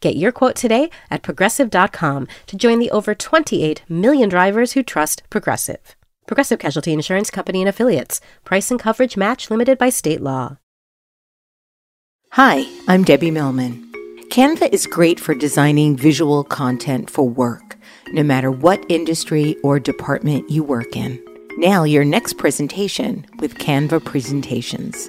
[0.00, 5.22] Get your quote today at progressive.com to join the over 28 million drivers who trust
[5.30, 5.96] Progressive.
[6.26, 8.20] Progressive Casualty Insurance Company and Affiliates.
[8.44, 10.58] Price and coverage match limited by state law.
[12.32, 13.90] Hi, I'm Debbie Millman.
[14.30, 17.78] Canva is great for designing visual content for work,
[18.08, 21.18] no matter what industry or department you work in.
[21.56, 25.08] Now, your next presentation with Canva Presentations.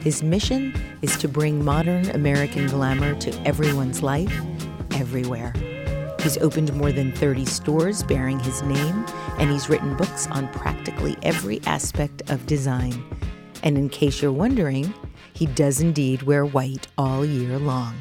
[0.00, 4.36] His mission is to bring modern American glamour to everyone's life,
[4.92, 5.52] everywhere.
[6.20, 9.06] He's opened more than 30 stores bearing his name,
[9.38, 13.04] and he's written books on practically every aspect of design.
[13.62, 14.92] And in case you're wondering,
[15.32, 17.94] he does indeed wear white all year long.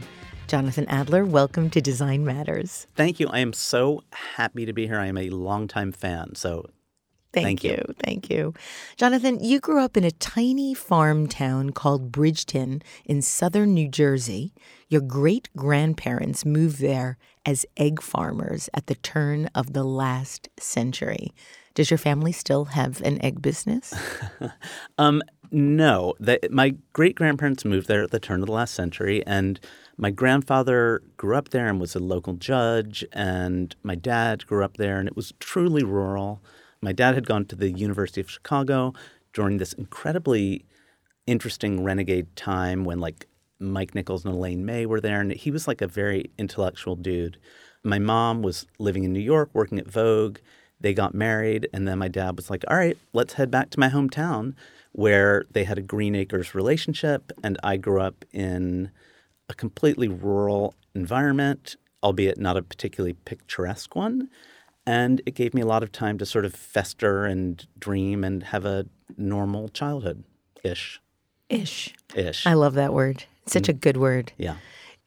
[0.49, 2.87] Jonathan Adler, welcome to Design Matters.
[2.95, 3.27] Thank you.
[3.27, 4.97] I am so happy to be here.
[4.97, 6.33] I am a longtime fan.
[6.33, 6.65] So
[7.31, 7.69] Thank, Thank you.
[7.69, 7.95] you.
[8.03, 8.55] Thank you.
[8.97, 14.51] Jonathan, you grew up in a tiny farm town called Bridgeton in southern New Jersey.
[14.87, 21.31] Your great grandparents moved there as egg farmers at the turn of the last century.
[21.75, 23.93] Does your family still have an egg business?
[24.97, 25.21] Um,
[25.51, 29.59] no, the, my great grandparents moved there at the turn of the last century, and
[29.99, 34.77] my grandfather grew up there and was a local judge, and my dad grew up
[34.77, 36.41] there, and it was truly rural.
[36.81, 38.93] My dad had gone to the University of Chicago
[39.33, 40.63] during this incredibly
[41.27, 43.27] interesting renegade time when like
[43.59, 47.37] Mike Nichols and Elaine May were there, and he was like a very intellectual dude.
[47.83, 50.37] My mom was living in New York, working at Vogue.
[50.79, 53.79] They got married, and then my dad was like, "All right, let's head back to
[53.81, 54.53] my hometown."
[54.93, 58.91] Where they had a Green Acres relationship, and I grew up in
[59.49, 64.29] a completely rural environment, albeit not a particularly picturesque one.
[64.85, 68.43] And it gave me a lot of time to sort of fester and dream and
[68.43, 68.85] have a
[69.17, 70.23] normal childhood
[70.63, 71.01] ish.
[71.49, 71.93] Ish.
[72.15, 72.45] Ish.
[72.45, 73.25] I love that word.
[73.43, 73.81] It's such a mm.
[73.81, 74.31] good word.
[74.37, 74.55] yeah.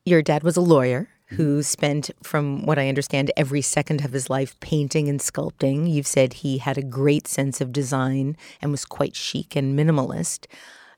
[0.05, 4.29] Your dad was a lawyer who spent, from what I understand, every second of his
[4.29, 5.91] life painting and sculpting.
[5.91, 10.47] You've said he had a great sense of design and was quite chic and minimalist.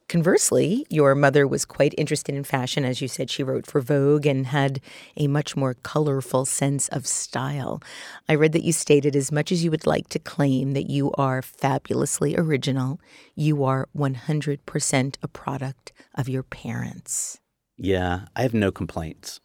[0.09, 2.85] Conversely, your mother was quite interested in fashion.
[2.85, 4.81] As you said, she wrote for Vogue and had
[5.17, 7.83] a much more colorful sense of style.
[8.29, 11.11] I read that you stated as much as you would like to claim that you
[11.13, 13.01] are fabulously original,
[13.35, 17.41] you are 100% a product of your parents.
[17.79, 18.27] Yeah.
[18.37, 19.41] I have no complaints.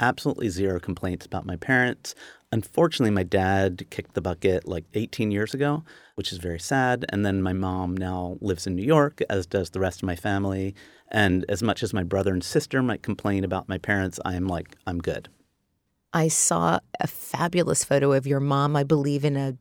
[0.00, 2.14] Absolutely zero complaints about my parents.
[2.54, 5.82] Unfortunately, my dad kicked the bucket like 18 years ago,
[6.14, 7.04] which is very sad.
[7.08, 10.14] And then my mom now lives in New York, as does the rest of my
[10.14, 10.72] family.
[11.08, 14.46] And as much as my brother and sister might complain about my parents, I am
[14.46, 15.28] like, I'm good.
[16.12, 19.56] I saw a fabulous photo of your mom, I believe, in a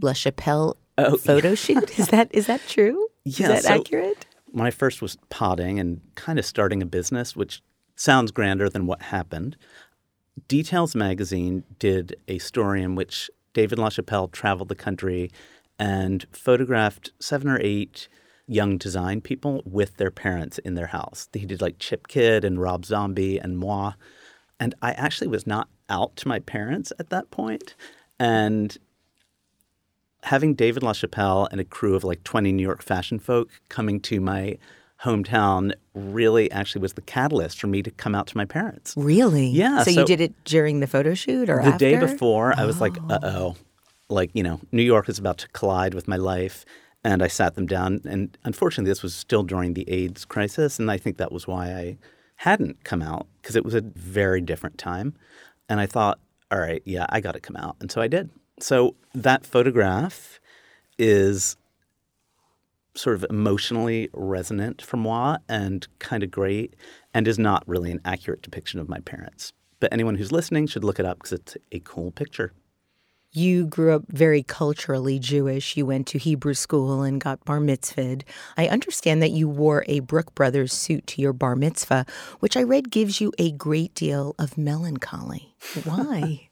[0.00, 1.98] LaChapelle Oh, photo shoot.
[1.98, 3.06] Is that is that true?
[3.26, 4.26] Yeah, is that so- accurate?
[4.52, 7.62] when I first was potting and kind of starting a business, which
[7.96, 9.56] sounds grander than what happened,
[10.48, 15.30] Details magazine did a story in which David LaChapelle traveled the country
[15.78, 18.08] and photographed seven or eight
[18.46, 21.28] young design people with their parents in their house.
[21.32, 23.92] He did like Chip Kidd and Rob Zombie and moi.
[24.58, 27.74] And I actually was not out to my parents at that point.
[28.18, 28.76] And
[30.24, 34.20] having David LaChapelle and a crew of like 20 New York fashion folk coming to
[34.20, 34.58] my
[35.04, 38.94] hometown really actually was the catalyst for me to come out to my parents.
[38.96, 39.48] Really?
[39.48, 39.82] Yeah.
[39.82, 41.78] So, you did it during the photo shoot or the after?
[41.78, 43.56] day before, I was like, uh oh.
[44.08, 46.64] Like, you know, New York is about to collide with my life.
[47.02, 48.00] And I sat them down.
[48.04, 50.78] And unfortunately, this was still during the AIDS crisis.
[50.78, 51.98] And I think that was why I
[52.36, 55.14] hadn't come out because it was a very different time.
[55.68, 56.18] And I thought,
[56.50, 57.76] all right, yeah, I got to come out.
[57.80, 58.28] And so I did.
[58.58, 60.40] So that photograph
[60.98, 61.56] is
[62.94, 66.74] sort of emotionally resonant for moi and kind of great
[67.14, 69.52] and is not really an accurate depiction of my parents.
[69.78, 72.52] But anyone who's listening should look it up because it's a cool picture.
[73.32, 75.76] You grew up very culturally Jewish.
[75.76, 78.22] You went to Hebrew school and got bar mitzvahed.
[78.56, 82.06] I understand that you wore a Brooks Brothers suit to your bar mitzvah,
[82.40, 85.54] which I read gives you a great deal of melancholy.
[85.84, 86.48] Why?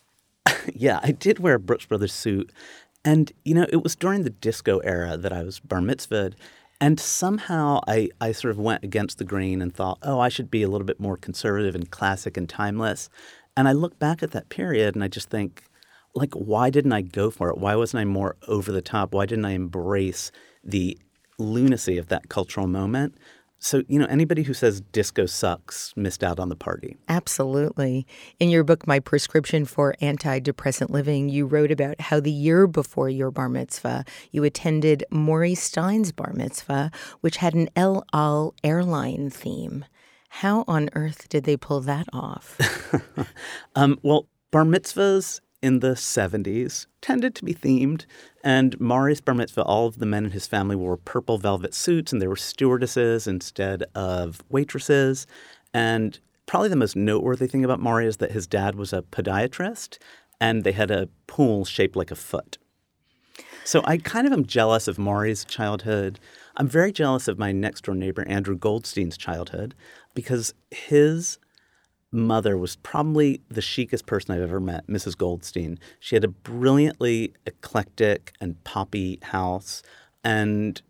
[0.74, 2.52] yeah, I did wear a Brooks Brothers suit.
[3.04, 6.34] And, you know, it was during the disco era that I was bar mitzvahed.
[6.80, 10.50] And somehow I, I sort of went against the grain and thought, oh, I should
[10.50, 13.10] be a little bit more conservative and classic and timeless.
[13.56, 15.64] And I look back at that period and I just think,
[16.14, 17.58] like, why didn't I go for it?
[17.58, 19.12] Why wasn't I more over the top?
[19.12, 20.32] Why didn't I embrace
[20.64, 20.98] the
[21.38, 23.14] lunacy of that cultural moment?
[23.62, 26.96] So, you know, anybody who says disco sucks missed out on the party.
[27.08, 28.06] Absolutely.
[28.38, 33.10] In your book, My Prescription for Antidepressant Living, you wrote about how the year before
[33.10, 36.90] your bar mitzvah, you attended Maurice Stein's bar mitzvah,
[37.20, 39.84] which had an El Al airline theme.
[40.30, 42.56] How on earth did they pull that off?
[43.74, 48.06] um, well, bar mitzvahs in the 70s tended to be themed.
[48.42, 52.12] And Mari's bar mitzvah, all of the men in his family wore purple velvet suits,
[52.12, 55.26] and they were stewardesses instead of waitresses.
[55.74, 59.98] And probably the most noteworthy thing about Mari is that his dad was a podiatrist,
[60.40, 62.58] and they had a pool shaped like a foot.
[63.64, 66.18] So I kind of am jealous of Mari's childhood.
[66.56, 69.74] I'm very jealous of my next door neighbor, Andrew Goldstein's childhood,
[70.14, 71.38] because his
[72.12, 75.16] mother was probably the chicest person I've ever met, Mrs.
[75.16, 75.78] Goldstein.
[76.00, 79.82] She had a brilliantly eclectic and poppy house,
[80.24, 80.80] and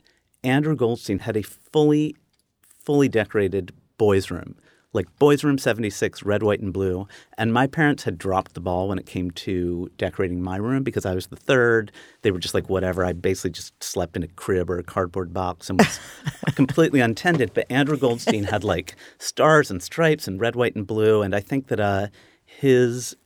[0.42, 2.16] Andrew Goldstein had a fully,
[2.62, 4.56] fully decorated boys' room
[4.92, 7.06] like Boys Room 76, red, white, and blue.
[7.38, 11.06] And my parents had dropped the ball when it came to decorating my room because
[11.06, 11.92] I was the third.
[12.22, 13.04] They were just like, whatever.
[13.04, 16.00] I basically just slept in a crib or a cardboard box and was
[16.54, 17.52] completely untended.
[17.54, 21.22] But Andrew Goldstein had like stars and stripes and red, white, and blue.
[21.22, 22.08] And I think that uh,
[22.44, 23.16] his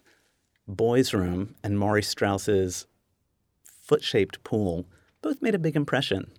[0.69, 2.87] boys' room and Maurice Strauss's
[3.65, 4.87] foot shaped pool
[5.23, 6.31] both made a big impression.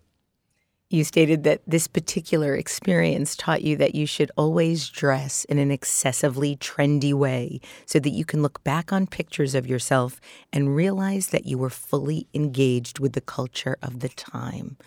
[0.90, 5.72] You stated that this particular experience taught you that you should always dress in an
[5.72, 10.22] excessively trendy way so that you can look back on pictures of yourself
[10.54, 14.78] and realize that you were fully engaged with the culture of the time.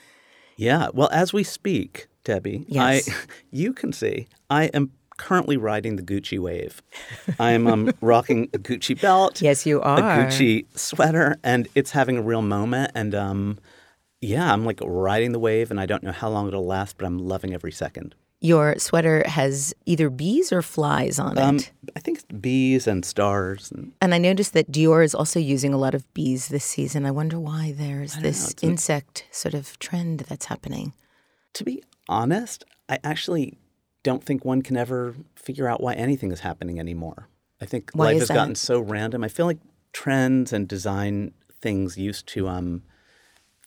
[0.57, 0.89] Yeah.
[0.95, 3.09] Well, as we speak, Debbie, yes.
[3.09, 3.13] I,
[3.51, 6.81] you can see I am currently riding the Gucci wave.
[7.41, 9.43] I'm um, rocking a Gucci belt.
[9.43, 9.99] Yes, you are.
[9.99, 12.93] A Gucci sweater, and it's having a real moment.
[12.95, 13.59] And um,
[14.21, 17.07] yeah, I'm like riding the wave and I don't know how long it'll last, but
[17.07, 18.15] I'm loving every second.
[18.41, 21.73] Your sweater has either bees or flies on um, it.
[21.97, 23.73] I think it's bees and stars.
[23.73, 27.05] And, and, I noticed that Dior is also using a lot of bees this season.
[27.05, 30.93] I wonder why there's this know, insect a, sort of trend that's happening.
[31.55, 33.59] To be honest, I actually
[34.05, 37.29] don't think one can ever figure out why anything is happening anymore.
[37.61, 38.35] I think why life has that?
[38.35, 39.25] gotten so random.
[39.25, 39.59] I feel like
[39.93, 42.83] trends and design things used to um,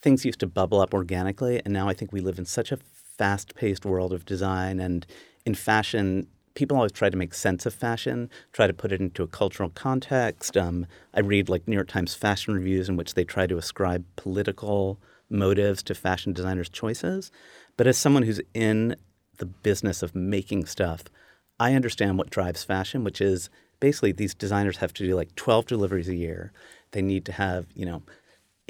[0.01, 2.77] things used to bubble up organically, and now I think we live in such a
[3.17, 5.05] fast-paced world of design and
[5.45, 6.27] in fashion.
[6.53, 9.69] People always try to make sense of fashion, try to put it into a cultural
[9.69, 10.57] context.
[10.57, 14.03] Um, I read like New York Times fashion reviews in which they try to ascribe
[14.17, 17.31] political motives to fashion designers' choices.
[17.77, 18.95] But as someone who's in
[19.37, 21.05] the business of making stuff,
[21.59, 25.67] I understand what drives fashion, which is basically these designers have to do like 12
[25.67, 26.51] deliveries a year.
[26.91, 28.03] They need to have, you know,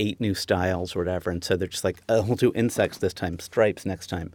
[0.01, 1.29] eight new styles or whatever.
[1.29, 4.33] And so they're just like, oh, we'll do insects this time, stripes next time.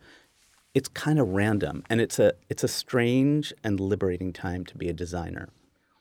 [0.74, 1.82] It's kind of random.
[1.90, 5.48] And it's a it's a strange and liberating time to be a designer.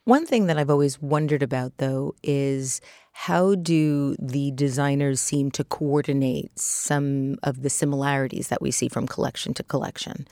[0.03, 2.79] One thing that I've always wondered about, though, is
[3.11, 9.07] how do the designers seem to coordinate some of the similarities that we see from
[9.07, 10.27] collection to collection?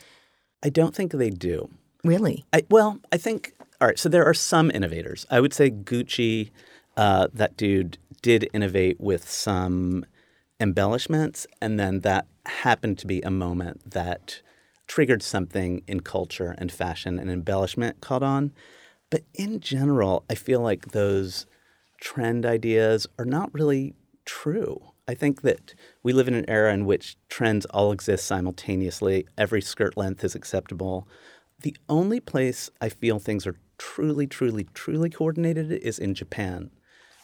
[0.62, 1.70] I don't think they do.
[2.04, 2.46] Really?
[2.54, 5.26] I, well, I think all right, so there are some innovators.
[5.30, 6.52] I would say Gucci,
[6.96, 10.06] uh, that dude did innovate with some
[10.60, 14.42] embellishments, and then that happened to be a moment that
[14.88, 18.52] triggered something in culture and fashion and embellishment caught on.
[19.12, 21.46] But in general, I feel like those
[22.02, 23.94] trend ideas are not really
[24.26, 24.82] true.
[25.08, 29.28] I think that we live in an era in which trends all exist simultaneously.
[29.38, 31.08] Every skirt length is acceptable.
[31.62, 36.72] The only place I feel things are truly, truly, truly coordinated is in Japan,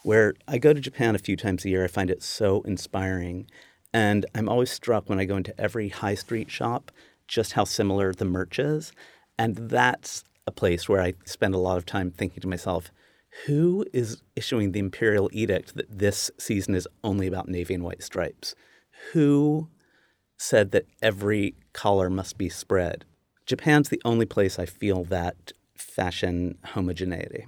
[0.03, 1.84] where I go to Japan a few times a year.
[1.84, 3.48] I find it so inspiring.
[3.94, 6.91] And I'm always struck when I go into every high street shop
[7.27, 8.91] just how similar the merch is.
[9.38, 12.91] And that's a place where I spend a lot of time thinking to myself,
[13.46, 18.03] who is issuing the imperial edict that this season is only about navy and white
[18.03, 18.56] stripes?
[19.13, 19.70] Who
[20.38, 23.06] said that every collar must be spread?
[23.46, 27.48] Japan's the only place I feel that fashion homogeneity.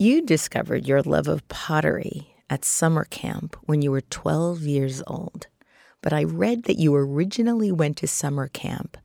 [0.00, 5.48] You discovered your love of pottery at summer camp when you were 12 years old.
[6.02, 8.96] But I read that you originally went to summer camp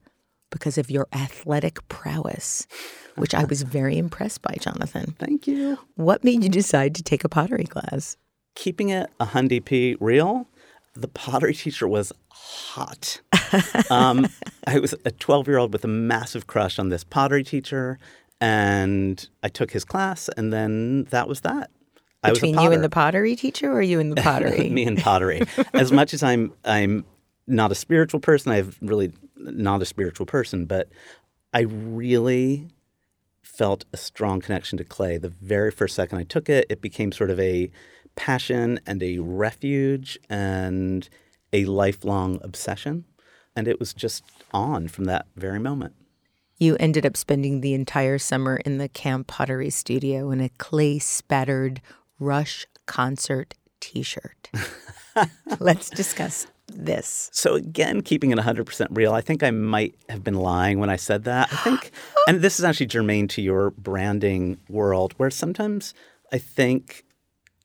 [0.51, 2.67] because of your athletic prowess,
[3.15, 5.15] which I was very impressed by, Jonathan.
[5.17, 5.79] Thank you.
[5.95, 8.15] What made you decide to take a pottery class?
[8.53, 10.47] Keeping it a hundy p real,
[10.93, 13.19] the pottery teacher was hot.
[13.89, 14.27] um,
[14.67, 17.97] I was a 12 year old with a massive crush on this pottery teacher,
[18.43, 21.71] and I took his class, and then that was that.
[22.23, 24.69] I was Between you and the pottery teacher or you and the pottery?
[24.69, 25.43] me and pottery.
[25.73, 27.05] as much as I'm I'm
[27.47, 30.89] not a spiritual person, I'm really not a spiritual person, but
[31.53, 32.67] I really
[33.41, 35.17] felt a strong connection to clay.
[35.17, 37.71] The very first second I took it, it became sort of a
[38.17, 41.07] passion and a refuge and
[41.53, 43.05] a lifelong obsession.
[43.55, 45.93] And it was just on from that very moment.
[46.57, 51.00] You ended up spending the entire summer in the Camp Pottery Studio in a clay
[51.00, 51.81] spattered
[52.19, 54.50] Rush concert t shirt.
[55.60, 57.29] Let's discuss this.
[57.33, 60.95] So again, keeping it 100% real, I think I might have been lying when I
[60.95, 61.51] said that.
[61.51, 61.91] I think,
[62.27, 65.93] and this is actually germane to your branding world, where sometimes
[66.31, 67.03] I think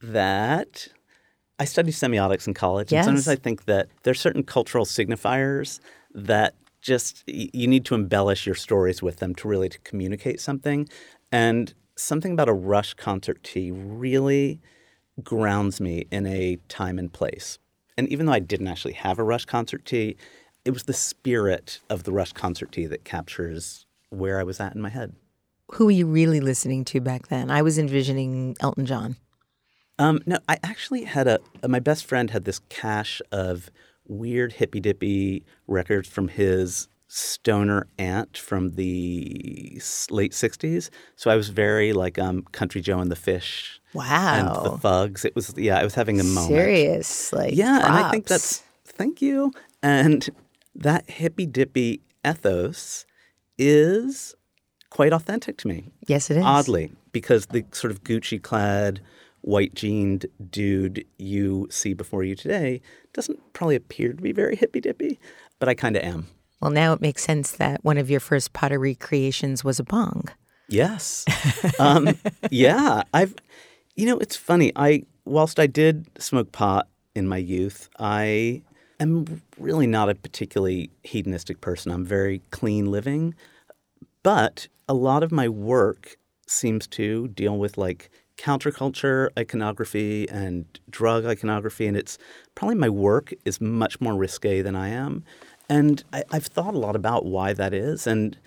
[0.02, 0.88] that
[1.58, 3.06] I studied semiotics in college, Yes.
[3.06, 5.80] and sometimes I think that there's certain cultural signifiers
[6.14, 10.88] that just you need to embellish your stories with them to really to communicate something.
[11.32, 14.60] And something about a Rush concert tee really
[15.22, 17.58] grounds me in a time and place.
[17.96, 20.16] And even though I didn't actually have a Rush concert tee,
[20.64, 24.74] it was the spirit of the Rush concert tee that captures where I was at
[24.74, 25.14] in my head.
[25.72, 27.50] Who were you really listening to back then?
[27.50, 29.16] I was envisioning Elton John.
[29.98, 33.68] Um, no, I actually had a my best friend had this cache of
[34.08, 40.90] weird hippy dippy records from his stoner aunt from the late '60s.
[41.16, 44.34] So I was very like um, Country Joe and the Fish Wow.
[44.34, 44.76] and the.
[44.78, 45.24] Thugs.
[45.24, 46.48] It was yeah, I was having a moment.
[46.52, 47.32] Serious.
[47.32, 49.52] Like, Yeah, and I think that's thank you.
[49.82, 50.28] And
[50.74, 53.06] that hippy dippy ethos
[53.56, 54.34] is
[54.90, 55.90] quite authentic to me.
[56.06, 56.44] Yes, it is.
[56.44, 59.00] Oddly, because the sort of Gucci clad,
[59.48, 62.82] white jeaned dude you see before you today
[63.14, 65.18] doesn't probably appear to be very hippy dippy,
[65.58, 66.26] but I kind of am.
[66.60, 70.28] Well, now it makes sense that one of your first pottery creations was a bong.
[70.68, 71.24] Yes.
[71.78, 72.18] um,
[72.50, 73.04] yeah.
[73.14, 73.34] I've,
[73.96, 74.70] you know, it's funny.
[74.76, 78.60] I, whilst I did smoke pot in my youth, I
[79.00, 81.90] am really not a particularly hedonistic person.
[81.90, 83.34] I'm very clean living.
[84.22, 91.26] But a lot of my work seems to deal with like counterculture iconography and drug
[91.26, 91.86] iconography.
[91.86, 92.16] And it's
[92.54, 95.24] probably my work is much more risque than I am.
[95.68, 98.06] And I, I've thought a lot about why that is.
[98.06, 98.38] And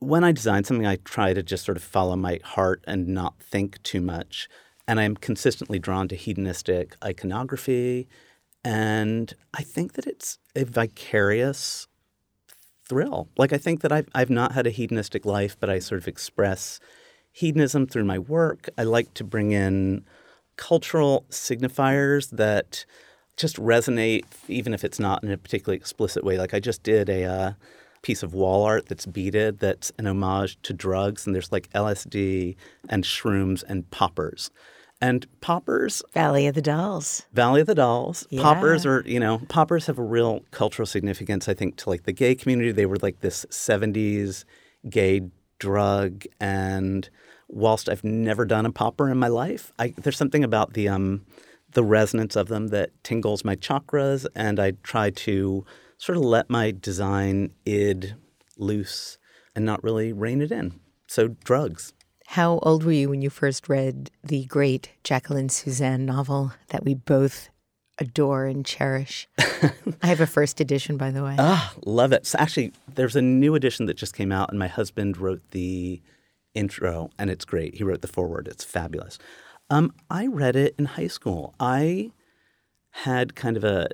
[0.00, 3.38] when I design something, I try to just sort of follow my heart and not
[3.38, 4.48] think too much.
[4.86, 8.08] And I'm consistently drawn to hedonistic iconography.
[8.64, 11.86] And I think that it's a vicarious
[12.88, 13.28] thrill.
[13.38, 16.08] Like, I think that I've, I've not had a hedonistic life, but I sort of
[16.08, 16.80] express
[17.32, 18.68] hedonism through my work.
[18.78, 20.04] I like to bring in
[20.56, 22.84] cultural signifiers that
[23.36, 26.38] just resonate, even if it's not in a particularly explicit way.
[26.38, 27.24] Like, I just did a.
[27.24, 27.52] Uh,
[28.02, 32.56] piece of wall art that's beaded that's an homage to drugs and there's like LSD
[32.88, 34.50] and shrooms and poppers.
[35.02, 37.26] And poppers, Valley of the Dolls.
[37.34, 38.40] Valley of the Dolls, Yeah.
[38.40, 42.12] poppers are, you know, poppers have a real cultural significance, I think, to like the
[42.12, 42.72] gay community.
[42.72, 44.44] They were like this 70s
[44.88, 45.20] gay
[45.60, 46.24] drug.
[46.40, 47.08] And
[47.48, 51.24] whilst I've never done a popper in my life, I, there's something about the, um,
[51.70, 54.26] the resonance of them that tingles my chakras.
[54.34, 55.64] And I try to
[55.98, 58.14] sort of let my design id
[58.56, 59.18] loose
[59.54, 60.80] and not really rein it in.
[61.06, 61.92] so drugs.
[62.26, 66.94] How old were you when you first read the great Jacqueline Susann novel that we
[66.94, 67.48] both
[68.00, 69.28] adore and cherish?
[69.38, 71.36] I have a first edition, by the way.
[71.38, 72.26] Ah, love it.
[72.26, 76.00] So actually, there's a new edition that just came out, and my husband wrote the
[76.54, 77.74] intro, and it's great.
[77.76, 78.48] He wrote the foreword.
[78.48, 79.18] It's fabulous.
[79.68, 81.54] Um, I read it in high school.
[81.60, 82.10] I
[82.90, 83.88] had kind of a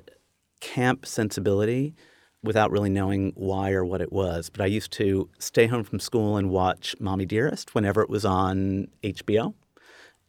[0.59, 1.93] camp sensibility
[2.43, 4.49] without really knowing why or what it was.
[4.49, 8.25] But I used to stay home from school and watch Mommy Dearest whenever it was
[8.25, 9.53] on HBO.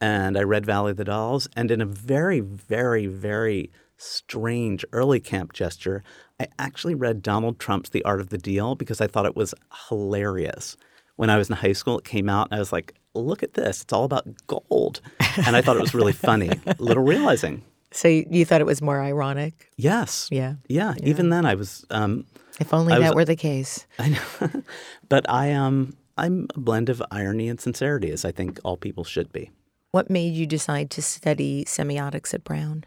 [0.01, 1.47] And I read Valley of the Dolls.
[1.55, 6.03] And in a very, very, very strange early camp gesture,
[6.39, 9.53] I actually read Donald Trump's The Art of the Deal because I thought it was
[9.89, 10.77] hilarious.
[11.17, 13.55] When I was in high school, it came out and I was like, look at
[13.55, 13.81] this.
[13.81, 15.01] It's all about gold.
[15.45, 17.63] And I thought it was really funny, little realizing.
[17.91, 19.69] So you, thought it was more ironic?
[19.75, 20.29] Yes.
[20.31, 20.55] Yeah.
[20.69, 20.93] Yeah.
[21.03, 21.85] Even then, I was.
[21.89, 22.25] Um,
[22.59, 23.85] If only I that was- were the case.
[23.97, 24.61] I know,
[25.09, 25.97] but I am.
[26.17, 29.49] I'm a blend of irony and sincerity, as I think all people should be.
[29.91, 32.85] What made you decide to study semiotics at Brown?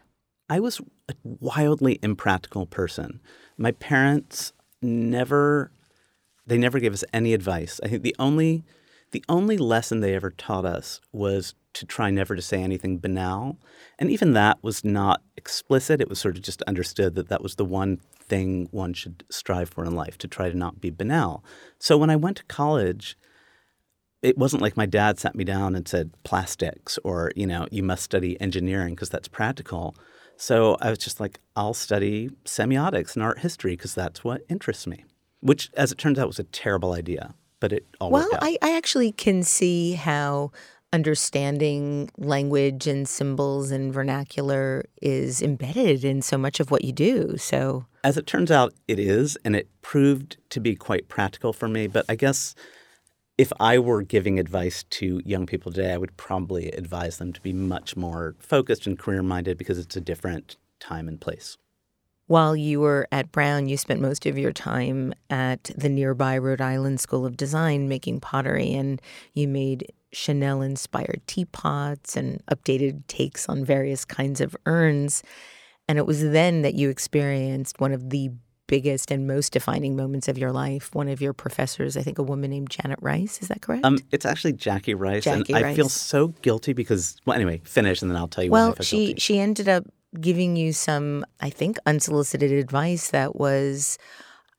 [0.49, 0.79] I was
[1.09, 3.19] a wildly impractical person.
[3.57, 5.71] My parents never
[6.45, 7.79] they never gave us any advice.
[7.83, 8.63] I think the only
[9.11, 13.57] the only lesson they ever taught us was to try never to say anything banal.
[13.99, 16.01] And even that was not explicit.
[16.01, 19.69] It was sort of just understood that that was the one thing one should strive
[19.69, 21.43] for in life to try to not be banal.
[21.79, 23.17] So when I went to college,
[24.23, 27.83] it wasn't like my dad sat me down and said plastics or you know you
[27.83, 29.95] must study engineering because that's practical
[30.37, 34.87] so i was just like i'll study semiotics and art history because that's what interests
[34.87, 35.03] me
[35.41, 38.43] which as it turns out was a terrible idea but it all Well, worked out
[38.43, 40.51] I, I actually can see how
[40.91, 47.35] understanding language and symbols and vernacular is embedded in so much of what you do.
[47.37, 51.67] So, as it turns out it is and it proved to be quite practical for
[51.67, 52.53] me but i guess
[53.37, 57.41] if I were giving advice to young people today, I would probably advise them to
[57.41, 61.57] be much more focused and career minded because it's a different time and place.
[62.27, 66.61] while you were at Brown, you spent most of your time at the nearby Rhode
[66.61, 69.01] Island School of Design making pottery, and
[69.33, 75.21] you made Chanel inspired teapots and updated takes on various kinds of urns.
[75.87, 78.31] And it was then that you experienced one of the
[78.67, 80.89] biggest and most defining moments of your life.
[80.93, 83.85] One of your professors, I think a woman named Janet Rice, is that correct?
[83.85, 87.17] Um, it's actually Jackie Rice, Jackie and I feel so guilty because.
[87.25, 89.19] Well, anyway, finish, and then I'll tell you Well, she guilty.
[89.19, 89.85] she ended up
[90.19, 93.97] giving you some, I think, unsolicited advice that was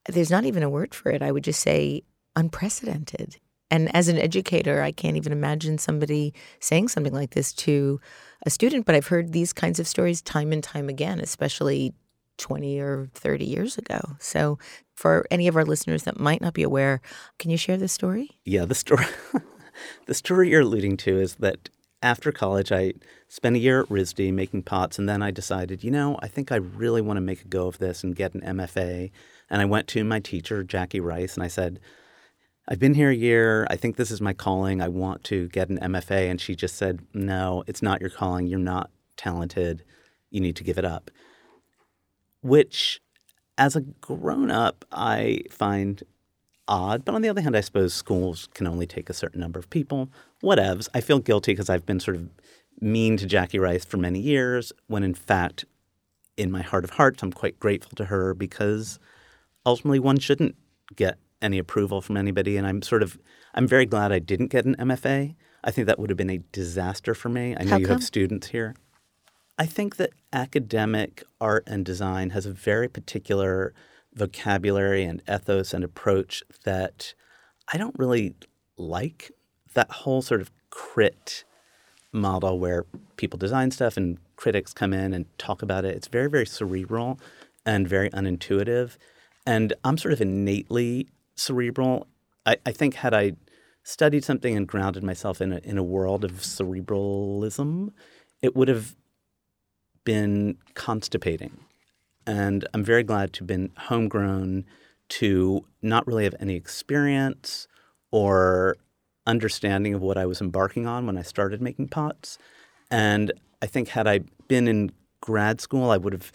[0.09, 1.23] there's not even a word for it.
[1.23, 2.03] I would just say
[2.37, 3.38] unprecedented.
[3.71, 8.01] And as an educator, I can't even imagine somebody saying something like this to
[8.45, 8.85] a student.
[8.87, 11.95] But I've heard these kinds of stories time and time again, especially
[12.38, 14.01] 20 or 30 years ago.
[14.18, 14.59] So,
[14.94, 17.01] for any of our listeners that might not be aware,
[17.38, 18.31] can you share this story?
[18.44, 19.07] Yeah, the story.
[20.07, 21.68] the story you're alluding to is that
[22.03, 22.92] after college, I
[23.29, 26.53] spent a year at RISD making pots, and then I decided, you know, I think
[26.53, 29.11] I really want to make a go of this and get an MFA.
[29.51, 31.81] And I went to my teacher, Jackie Rice, and I said,
[32.68, 33.66] I've been here a year.
[33.68, 34.81] I think this is my calling.
[34.81, 36.31] I want to get an MFA.
[36.31, 38.47] And she just said, No, it's not your calling.
[38.47, 39.85] You're not talented.
[40.31, 41.11] You need to give it up.
[42.44, 43.00] Which,
[43.57, 46.02] as a grown up, I find
[46.68, 47.04] odd.
[47.04, 49.70] But on the other hand, I suppose schools can only take a certain number of
[49.70, 50.11] people.
[50.42, 50.88] Whatevs.
[50.92, 52.28] I feel guilty because I've been sort of
[52.80, 55.64] mean to Jackie Rice for many years, when in fact,
[56.37, 58.98] in my heart of hearts, I'm quite grateful to her because
[59.64, 60.54] ultimately one shouldn't
[60.96, 62.57] get any approval from anybody.
[62.59, 63.16] And I'm sort of,
[63.54, 65.35] I'm very glad I didn't get an MFA.
[65.62, 67.57] I think that would have been a disaster for me.
[67.59, 67.94] I know How you come?
[67.96, 68.74] have students here.
[69.59, 73.73] I think that academic art and design has a very particular
[74.12, 77.14] vocabulary and ethos and approach that
[77.73, 78.35] I don't really
[78.77, 79.31] like.
[79.75, 81.45] That whole sort of crit
[82.12, 82.87] model where
[83.17, 85.97] people design stuff and critics come in and talk about it.
[85.97, 87.19] It's very, very cerebral
[87.67, 88.97] and very unintuitive.
[89.47, 92.07] And I'm sort of innately cerebral.
[92.47, 93.33] I, I think had I
[93.83, 97.90] studied something and grounded myself in a, in a world of cerebralism,
[98.43, 98.97] it would have
[100.05, 101.59] been constipating.
[102.27, 104.64] And I'm very glad to have been homegrown,
[105.11, 107.69] to not really have any experience
[108.11, 108.77] or
[109.27, 112.38] understanding of what I was embarking on when I started making pots.
[112.90, 116.33] And I think had I been in grad school, I would have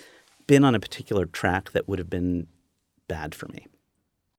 [0.47, 2.47] been on a particular track that would have been
[3.07, 3.67] bad for me.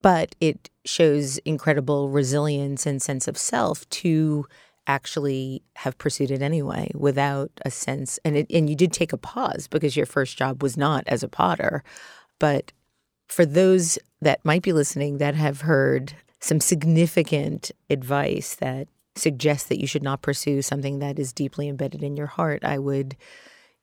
[0.01, 4.45] but it shows incredible resilience and sense of self to
[4.87, 9.17] actually have pursued it anyway without a sense and it, and you did take a
[9.17, 11.83] pause because your first job was not as a potter
[12.39, 12.71] but
[13.27, 19.79] for those that might be listening that have heard some significant advice that suggests that
[19.79, 23.15] you should not pursue something that is deeply embedded in your heart, I would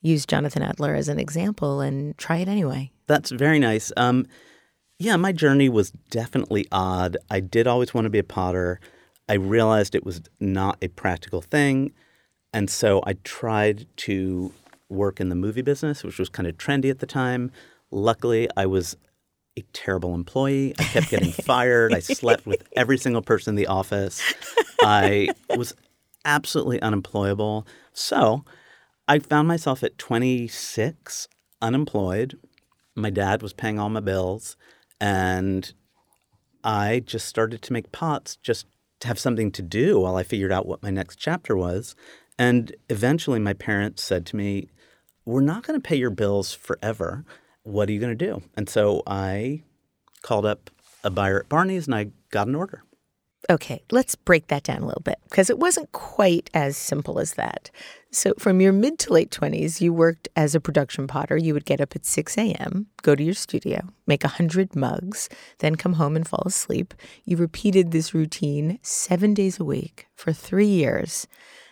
[0.00, 2.90] use Jonathan Adler as an example and try it anyway.
[3.06, 3.92] That's very nice.
[3.96, 4.26] Um,
[4.98, 7.16] yeah, my journey was definitely odd.
[7.30, 8.80] I did always want to be a potter.
[9.28, 11.92] I realized it was not a practical thing.
[12.52, 14.52] And so I tried to
[14.88, 17.50] work in the movie business, which was kind of trendy at the time.
[17.90, 18.96] Luckily, I was
[19.56, 20.74] a terrible employee.
[20.78, 21.92] I kept getting fired.
[21.92, 24.22] I slept with every single person in the office.
[24.82, 25.74] I was
[26.24, 27.66] absolutely unemployable.
[27.92, 28.44] So
[29.06, 31.28] I found myself at 26,
[31.60, 32.38] unemployed.
[32.94, 34.56] My dad was paying all my bills.
[35.00, 35.72] And
[36.64, 38.66] I just started to make pots just
[39.00, 41.94] to have something to do while I figured out what my next chapter was.
[42.38, 44.68] And eventually, my parents said to me,
[45.24, 47.24] We're not going to pay your bills forever.
[47.62, 48.42] What are you going to do?
[48.54, 49.62] And so I
[50.22, 50.70] called up
[51.04, 52.82] a buyer at Barney's and I got an order.
[53.50, 57.34] Okay, let's break that down a little bit because it wasn't quite as simple as
[57.34, 57.70] that.
[58.10, 61.36] So, from your mid to late 20s, you worked as a production potter.
[61.36, 65.76] You would get up at 6 a.m., go to your studio, make 100 mugs, then
[65.76, 66.94] come home and fall asleep.
[67.24, 71.26] You repeated this routine seven days a week for three years.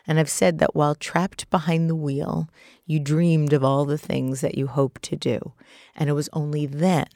[0.07, 2.49] And I've said that while trapped behind the wheel,
[2.87, 5.53] you dreamed of all the things that you hoped to do.
[5.97, 7.09] And it was only then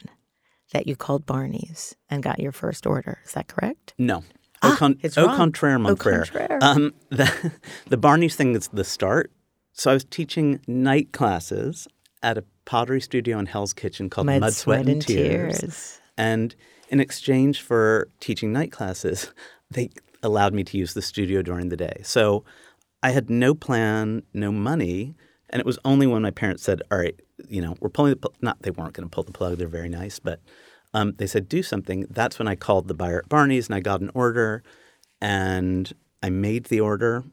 [0.73, 3.19] that you called Barney's and got your first order.
[3.25, 3.93] Is that correct?
[3.97, 4.23] No.
[4.63, 5.37] Ah, au, con- it's au wrong.
[5.37, 6.25] contraire, mon Au frère.
[6.31, 6.59] contraire.
[6.61, 7.51] Um, the,
[7.87, 9.31] the Barney's thing is the start.
[9.73, 11.87] So I was teaching night classes
[12.21, 15.99] at a pottery studio in Hell's Kitchen called Mud, Sweat, and Tears.
[16.17, 16.53] And
[16.89, 19.31] in exchange for teaching night classes,
[19.71, 19.89] they
[20.21, 22.01] allowed me to use the studio during the day.
[22.03, 22.43] So
[23.01, 25.15] I had no plan, no money.
[25.49, 27.19] And it was only when my parents said, all right,
[27.49, 29.57] you know, we're pulling the, pl-" not, they weren't going to pull the plug.
[29.57, 30.39] They're very nice, but
[30.93, 32.05] um, they said, do something.
[32.09, 34.63] That's when I called the buyer at Barney's and I got an order
[35.21, 37.23] and I made the order,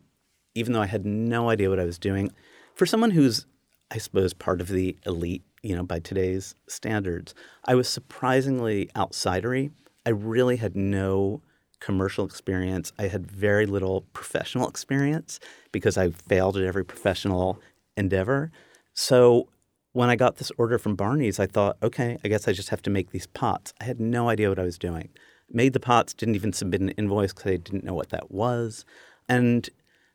[0.54, 2.32] even though I had no idea what I was doing.
[2.74, 3.46] For someone who's,
[3.90, 9.72] I suppose, part of the elite, you know, by today's standards, I was surprisingly outsidery.
[10.06, 11.42] I really had no
[11.80, 12.92] commercial experience.
[12.98, 15.40] I had very little professional experience
[15.72, 17.60] because I failed at every professional
[17.96, 18.50] endeavor.
[18.94, 19.48] So
[19.92, 22.82] when I got this order from Barney's, I thought, okay, I guess I just have
[22.82, 23.72] to make these pots.
[23.80, 25.08] I had no idea what I was doing.
[25.50, 28.84] Made the pots, didn't even submit an invoice because I didn't know what that was.
[29.28, 29.68] And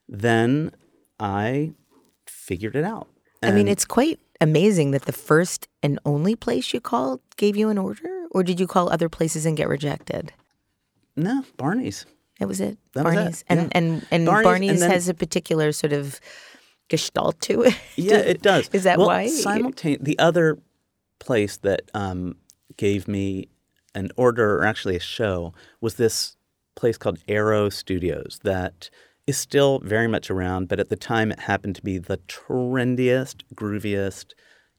[0.08, 0.72] then
[1.20, 1.74] I
[2.28, 3.08] figured it out.
[3.42, 7.70] I mean, it's quite amazing that the first and only place you called gave you
[7.70, 10.34] an order, or did you call other places and get rejected?
[11.16, 12.06] no Barney's.
[12.40, 12.78] That was it.
[12.94, 13.68] That was it, Barney's, and yeah.
[13.74, 16.20] and and Barney's, Barney's, and then- has a particular sort of
[16.94, 17.76] gestalt to it.
[17.96, 18.70] Yeah, it does.
[18.72, 19.26] Is that well, why?
[19.26, 20.60] Simultane- the other
[21.18, 22.36] place that um,
[22.78, 23.48] gave me
[23.96, 26.36] an order, or actually a show, was this
[26.76, 28.92] place called Aero Studios that
[29.26, 33.42] is still very much around, but at the time it happened to be the trendiest,
[33.56, 34.34] grooviest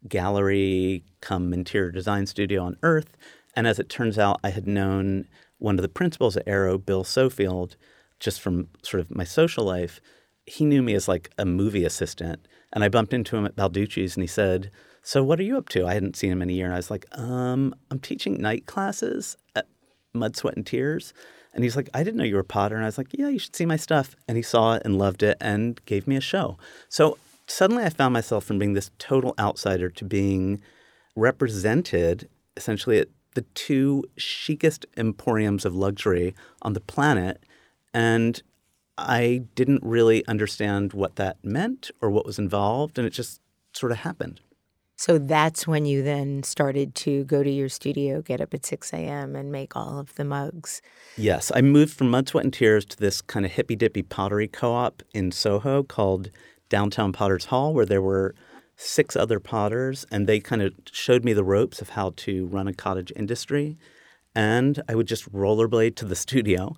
[0.08, 3.16] gallery come interior design studio on earth.
[3.56, 5.26] And as it turns out, I had known
[5.58, 7.74] one of the principals at Arrow, Bill Sofield,
[8.20, 10.00] just from sort of my social life.
[10.46, 12.46] He knew me as like a movie assistant.
[12.72, 14.70] And I bumped into him at Balducci's and he said,
[15.02, 15.86] So what are you up to?
[15.86, 16.66] I hadn't seen him in a year.
[16.66, 19.66] And I was like, um, I'm teaching night classes at
[20.12, 21.14] Mud, Sweat, and Tears.
[21.52, 22.74] And he's like, I didn't know you were a potter.
[22.74, 24.16] And I was like, Yeah, you should see my stuff.
[24.26, 26.58] And he saw it and loved it and gave me a show.
[26.88, 30.60] So suddenly I found myself from being this total outsider to being
[31.14, 37.42] represented essentially at the two chicest emporiums of luxury on the planet.
[37.92, 38.42] And
[38.96, 42.98] I didn't really understand what that meant or what was involved.
[42.98, 43.40] And it just
[43.72, 44.40] sort of happened.
[44.96, 48.92] So that's when you then started to go to your studio, get up at 6
[48.92, 50.80] a.m., and make all of the mugs.
[51.16, 54.46] Yes, I moved from Mud, Sweat, and Tears to this kind of hippy dippy pottery
[54.46, 56.30] co op in Soho called
[56.68, 58.34] Downtown Potters Hall, where there were
[58.76, 62.68] six other potters, and they kind of showed me the ropes of how to run
[62.68, 63.76] a cottage industry.
[64.34, 66.76] And I would just rollerblade to the studio,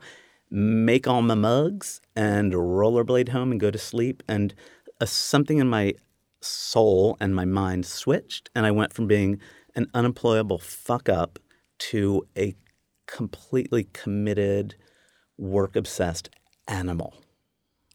[0.50, 4.22] make all my mugs, and rollerblade home and go to sleep.
[4.28, 4.54] And
[5.00, 5.94] uh, something in my
[6.40, 9.40] soul and my mind switched, and I went from being
[9.74, 11.38] an unemployable fuck up
[11.78, 12.54] to a
[13.06, 14.74] completely committed,
[15.36, 16.30] work obsessed
[16.66, 17.14] animal.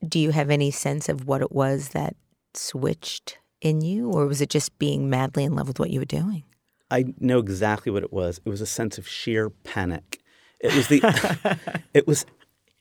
[0.08, 2.16] Do you have any sense of what it was that
[2.54, 6.06] switched in you, or was it just being madly in love with what you were
[6.06, 6.44] doing?
[6.90, 8.42] I know exactly what it was.
[8.44, 10.20] It was a sense of sheer panic.
[10.60, 12.26] It was the it was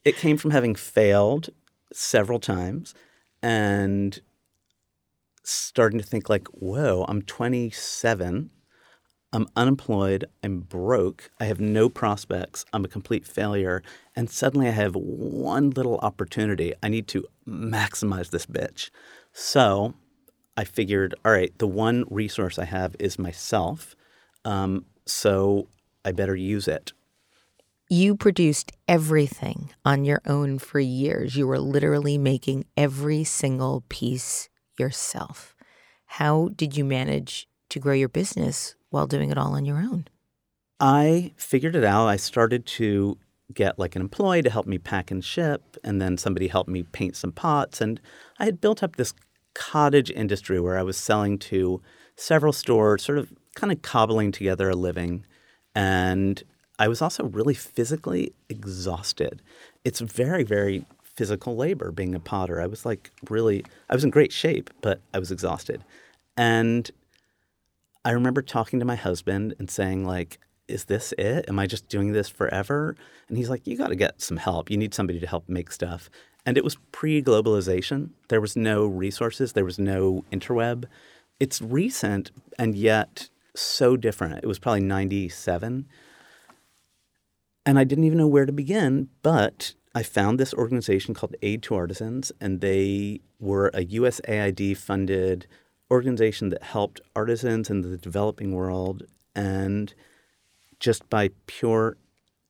[0.03, 1.49] it came from having failed
[1.93, 2.93] several times
[3.41, 4.21] and
[5.43, 8.49] starting to think like, whoa, I'm 27.
[9.33, 13.81] I'm unemployed, I'm broke, I have no prospects, I'm a complete failure,
[14.13, 16.73] and suddenly I have one little opportunity.
[16.83, 18.89] I need to maximize this bitch.
[19.31, 19.93] So
[20.57, 23.95] I figured, all right, the one resource I have is myself.
[24.43, 25.67] Um, so
[26.03, 26.91] I better use it.
[27.93, 31.35] You produced everything on your own for years.
[31.35, 34.47] You were literally making every single piece
[34.79, 35.53] yourself.
[36.05, 40.07] How did you manage to grow your business while doing it all on your own?
[40.79, 42.07] I figured it out.
[42.07, 43.17] I started to
[43.53, 46.83] get like an employee to help me pack and ship, and then somebody helped me
[46.83, 47.81] paint some pots.
[47.81, 47.99] And
[48.39, 49.13] I had built up this
[49.53, 51.81] cottage industry where I was selling to
[52.15, 55.25] several stores, sort of kind of cobbling together a living.
[55.75, 56.41] And
[56.81, 59.43] I was also really physically exhausted.
[59.85, 62.59] It's very, very physical labor being a potter.
[62.59, 65.83] I was like really, I was in great shape, but I was exhausted.
[66.35, 66.89] And
[68.03, 71.45] I remember talking to my husband and saying, like, is this it?
[71.47, 72.95] Am I just doing this forever?
[73.27, 74.71] And he's like, you got to get some help.
[74.71, 76.09] You need somebody to help make stuff.
[76.47, 78.09] And it was pre globalization.
[78.29, 80.85] There was no resources, there was no interweb.
[81.39, 84.43] It's recent and yet so different.
[84.43, 85.85] It was probably 97.
[87.65, 91.61] And I didn't even know where to begin, but I found this organization called Aid
[91.63, 95.47] to Artisans, and they were a USAID funded
[95.91, 99.03] organization that helped artisans in the developing world.
[99.35, 99.93] And
[100.79, 101.97] just by pure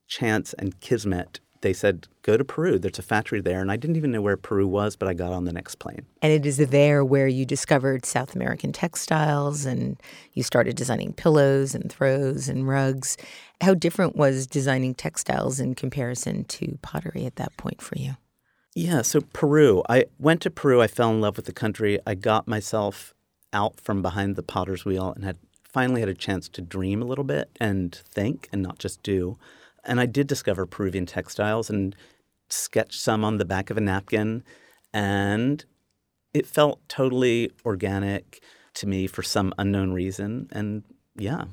[0.06, 2.78] chance and kismet, they said, go to Peru.
[2.78, 3.60] There's a factory there.
[3.60, 6.06] And I didn't even know where Peru was, but I got on the next plane.
[6.20, 10.00] And it is there where you discovered South American textiles and
[10.34, 13.16] you started designing pillows and throws and rugs.
[13.62, 18.16] How different was designing textiles in comparison to pottery at that point for you?
[18.74, 19.84] Yeah, so Peru.
[19.88, 20.82] I went to Peru.
[20.82, 22.00] I fell in love with the country.
[22.04, 23.14] I got myself
[23.52, 27.04] out from behind the potter's wheel and had finally had a chance to dream a
[27.04, 29.38] little bit and think and not just do.
[29.84, 31.94] And I did discover Peruvian textiles and
[32.48, 34.42] sketched some on the back of a napkin.
[34.92, 35.64] And
[36.34, 38.42] it felt totally organic
[38.74, 40.48] to me for some unknown reason.
[40.50, 40.82] And
[41.14, 41.44] yeah.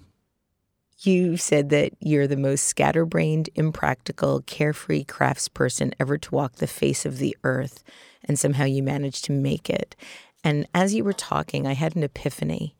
[1.01, 7.05] You said that you're the most scatterbrained, impractical, carefree craftsperson ever to walk the face
[7.05, 7.83] of the earth.
[8.25, 9.95] And somehow you managed to make it.
[10.43, 12.75] And as you were talking, I had an epiphany.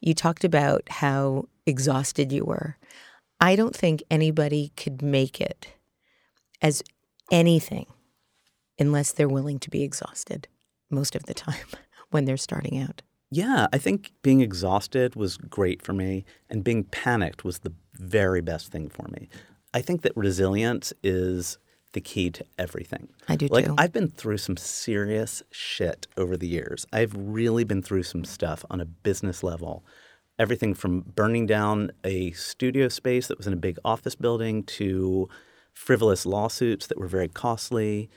[0.00, 2.76] You talked about how exhausted you were.
[3.40, 5.68] I don't think anybody could make it
[6.62, 6.82] as
[7.32, 7.86] anything
[8.78, 10.46] unless they're willing to be exhausted
[10.90, 11.66] most of the time
[12.10, 13.02] when they're starting out.
[13.34, 18.40] Yeah, I think being exhausted was great for me, and being panicked was the very
[18.40, 19.28] best thing for me.
[19.72, 21.58] I think that resilience is
[21.94, 23.08] the key to everything.
[23.28, 23.74] I do like, too.
[23.76, 26.86] I've been through some serious shit over the years.
[26.92, 29.84] I've really been through some stuff on a business level.
[30.38, 35.28] Everything from burning down a studio space that was in a big office building to
[35.72, 38.08] frivolous lawsuits that were very costly.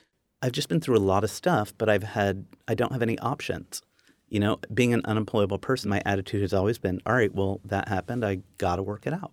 [0.42, 3.18] I've just been through a lot of stuff, but I've had I don't have any
[3.18, 3.82] options.
[4.28, 7.88] You know, being an unemployable person, my attitude has always been, all right, well, that
[7.88, 8.24] happened.
[8.24, 9.32] I got to work it out.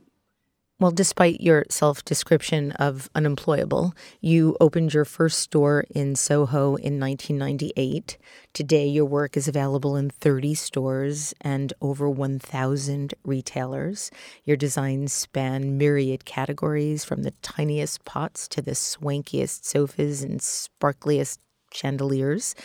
[0.77, 6.99] Well, despite your self description of unemployable, you opened your first store in Soho in
[6.99, 8.17] 1998.
[8.51, 14.11] Today, your work is available in 30 stores and over 1,000 retailers.
[14.43, 21.39] Your designs span myriad categories from the tiniest pots to the swankiest sofas and sparkliest
[21.75, 22.55] chandeliers.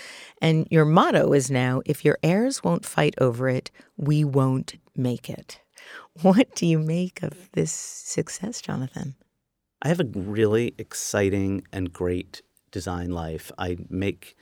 [0.40, 5.28] And your motto is now if your heirs won't fight over it, we won't make
[5.28, 5.60] it.
[6.22, 9.14] What do you make of this success, Jonathan?
[9.82, 13.50] I have a really exciting and great design life.
[13.58, 14.36] I make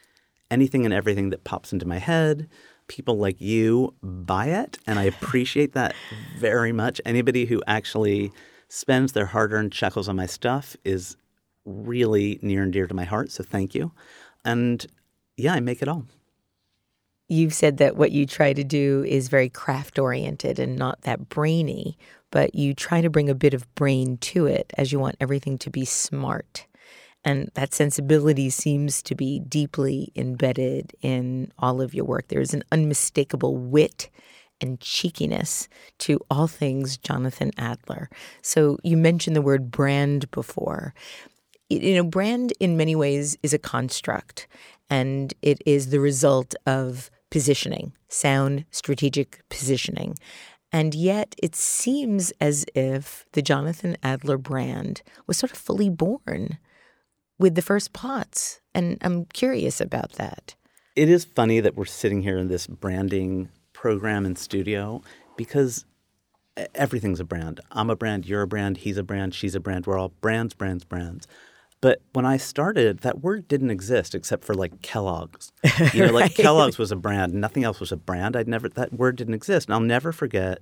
[0.50, 2.48] anything and everything that pops into my head.
[2.88, 5.94] People like you buy it, and I appreciate that
[6.38, 7.00] very much.
[7.04, 8.32] Anybody who actually
[8.68, 11.16] spends their hard earned shekels on my stuff is
[11.64, 13.30] really near and dear to my heart.
[13.30, 13.92] So thank you.
[14.44, 14.84] And
[15.36, 16.04] yeah, I make it all
[17.28, 21.28] you've said that what you try to do is very craft oriented and not that
[21.28, 21.98] brainy,
[22.30, 25.58] but you try to bring a bit of brain to it as you want everything
[25.58, 26.66] to be smart.
[27.24, 32.28] And that sensibility seems to be deeply embedded in all of your work.
[32.28, 34.08] There's an unmistakable wit
[34.60, 38.08] and cheekiness to all things Jonathan Adler.
[38.42, 40.94] So you mentioned the word brand before.
[41.68, 44.48] You know, brand in many ways is a construct,
[44.88, 50.16] and it is the result of positioning, sound strategic positioning.
[50.72, 56.58] And yet it seems as if the Jonathan Adler brand was sort of fully born
[57.38, 58.60] with the first pots.
[58.74, 60.54] And I'm curious about that.
[60.96, 65.02] It is funny that we're sitting here in this branding program and studio
[65.36, 65.84] because
[66.74, 67.60] everything's a brand.
[67.70, 69.86] I'm a brand, you're a brand, he's a brand, she's a brand.
[69.86, 71.26] We're all brands, brands, brands.
[71.80, 75.52] But when I started, that word didn't exist except for like Kellogg's.
[75.94, 78.36] You know, like Kellogg's was a brand, nothing else was a brand.
[78.36, 79.68] I'd never that word didn't exist.
[79.68, 80.60] And I'll never forget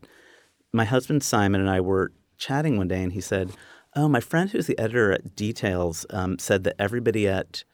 [0.73, 3.51] my husband Simon and I were chatting one day, and he said,
[3.95, 7.65] "Oh, my friend who's the editor at Details um, said that everybody at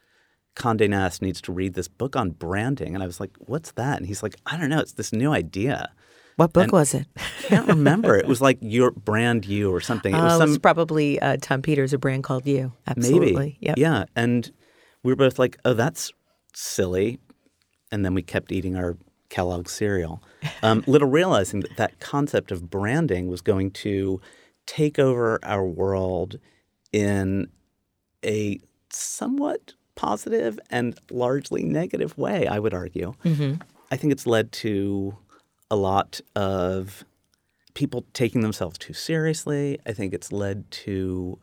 [0.55, 3.97] Condé Nast needs to read this book on branding." And I was like, "What's that?"
[3.97, 4.79] And he's like, "I don't know.
[4.79, 5.91] It's this new idea."
[6.35, 7.05] What book And- was it?
[7.17, 8.15] I can't remember.
[8.17, 10.13] it was like your brand you or something.
[10.13, 12.73] It was it some was probably uh, Tom Peters, a brand called You.
[12.87, 13.33] Absolutely.
[13.35, 13.57] Maybe.
[13.61, 13.77] Yep.
[13.77, 14.05] Yeah.
[14.15, 14.51] And
[15.03, 16.11] we were both like, oh, that's
[16.53, 17.19] silly.
[17.91, 18.97] And then we kept eating our
[19.29, 20.23] Kellogg's cereal,
[20.61, 24.19] um, little realizing that that concept of branding was going to
[24.65, 26.39] take over our world
[26.91, 27.47] in
[28.25, 33.13] a somewhat positive and largely negative way, I would argue.
[33.91, 35.17] I think it's led to
[35.73, 37.03] a lot of
[37.73, 39.79] people taking themselves too seriously.
[39.87, 41.39] I think it's led to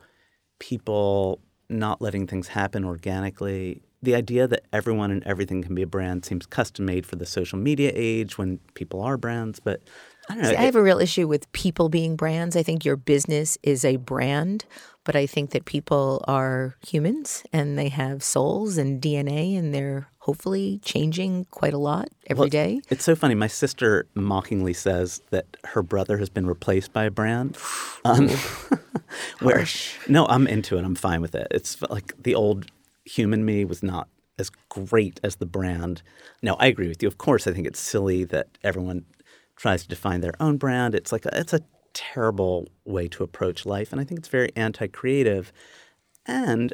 [0.61, 3.83] people not letting things happen organically.
[4.03, 7.27] The idea that everyone and everything can be a brand seems custom made for the
[7.27, 9.59] social media age when people are brands.
[9.59, 9.83] But
[10.29, 10.51] I don't know.
[10.51, 12.55] See, I have a real issue with people being brands.
[12.55, 14.65] I think your business is a brand,
[15.05, 20.09] but I think that people are humans and they have souls and DNA and they're
[20.21, 22.81] hopefully changing quite a lot every Well, day.
[22.91, 23.35] It's so funny.
[23.35, 27.57] My sister mockingly says that her brother has been replaced by a brand.
[28.05, 28.29] Um,
[29.41, 29.97] where- Harsh.
[30.09, 30.85] no, I'm into it.
[30.85, 31.49] I'm fine with it.
[31.51, 32.67] It's like the old
[33.05, 36.03] human me was not as great as the brand.
[36.43, 37.09] No, I agree with you.
[37.09, 39.05] Of course, I think it's silly that everyone
[39.57, 40.95] tries to define their own brand.
[40.95, 41.61] It's like a, it's a
[41.93, 45.53] terrible way to approach life, and I think it's very anti-creative.
[46.27, 46.73] And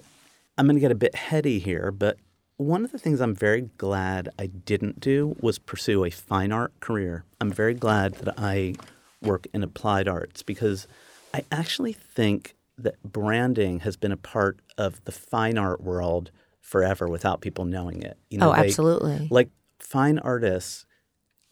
[0.59, 2.19] I'm going to get a bit heady here, but
[2.57, 6.79] one of the things I'm very glad I didn't do was pursue a fine art
[6.81, 7.25] career.
[7.41, 8.75] I'm very glad that I
[9.21, 10.87] work in applied arts because
[11.35, 17.09] I actually think that branding has been a part of the fine art world forever
[17.09, 18.17] without people knowing it.
[18.31, 19.29] You Oh, they- absolutely.
[19.31, 20.87] Like fine artists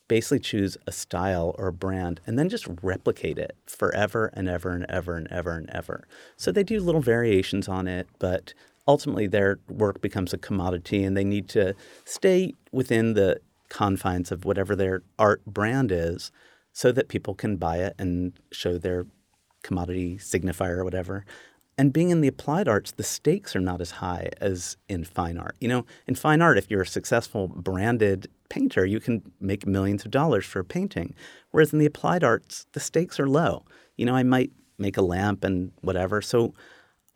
[0.07, 4.71] basically choose a style or a brand and then just replicate it forever and ever
[4.71, 6.07] and ever and ever and ever.
[6.37, 8.53] So they do little variations on it, but
[8.87, 14.45] ultimately their work becomes a commodity and they need to stay within the confines of
[14.45, 16.31] whatever their art brand is
[16.73, 19.07] so that people can buy it and show their
[19.63, 21.25] commodity signifier or whatever.
[21.77, 25.39] And being in the applied arts, the stakes are not as high as in fine
[25.39, 25.57] art.
[25.61, 30.05] You know, in fine art, if you're a successful branded painter, you can make millions
[30.05, 31.15] of dollars for a painting.
[31.51, 33.65] Whereas in the applied arts, the stakes are low.
[33.97, 36.23] You know, I might make a lamp and whatever.
[36.23, 36.55] So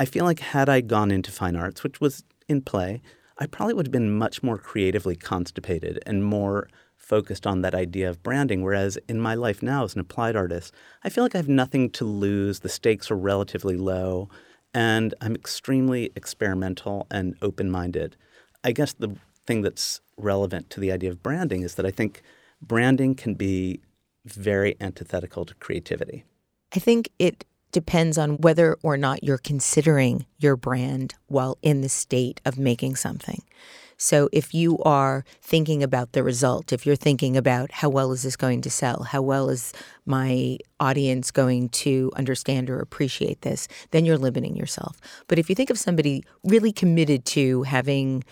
[0.00, 3.02] I feel like had I gone into fine arts, which was in play,
[3.38, 8.08] I probably would have been much more creatively constipated and more focused on that idea
[8.08, 8.62] of branding.
[8.62, 11.90] Whereas in my life now as an applied artist, I feel like I have nothing
[11.90, 12.60] to lose.
[12.60, 14.28] The stakes are relatively low,
[14.74, 18.16] and I'm extremely experimental and open minded.
[18.62, 22.22] I guess the thing that's relevant to the idea of branding is that I think
[22.60, 23.80] branding can be
[24.26, 26.24] very antithetical to creativity.
[26.74, 31.88] I think it depends on whether or not you're considering your brand while in the
[31.88, 33.42] state of making something.
[34.00, 38.22] So if you are thinking about the result, if you're thinking about how well is
[38.22, 39.72] this going to sell, how well is
[40.06, 45.00] my audience going to understand or appreciate this, then you're limiting yourself.
[45.26, 48.22] But if you think of somebody really committed to having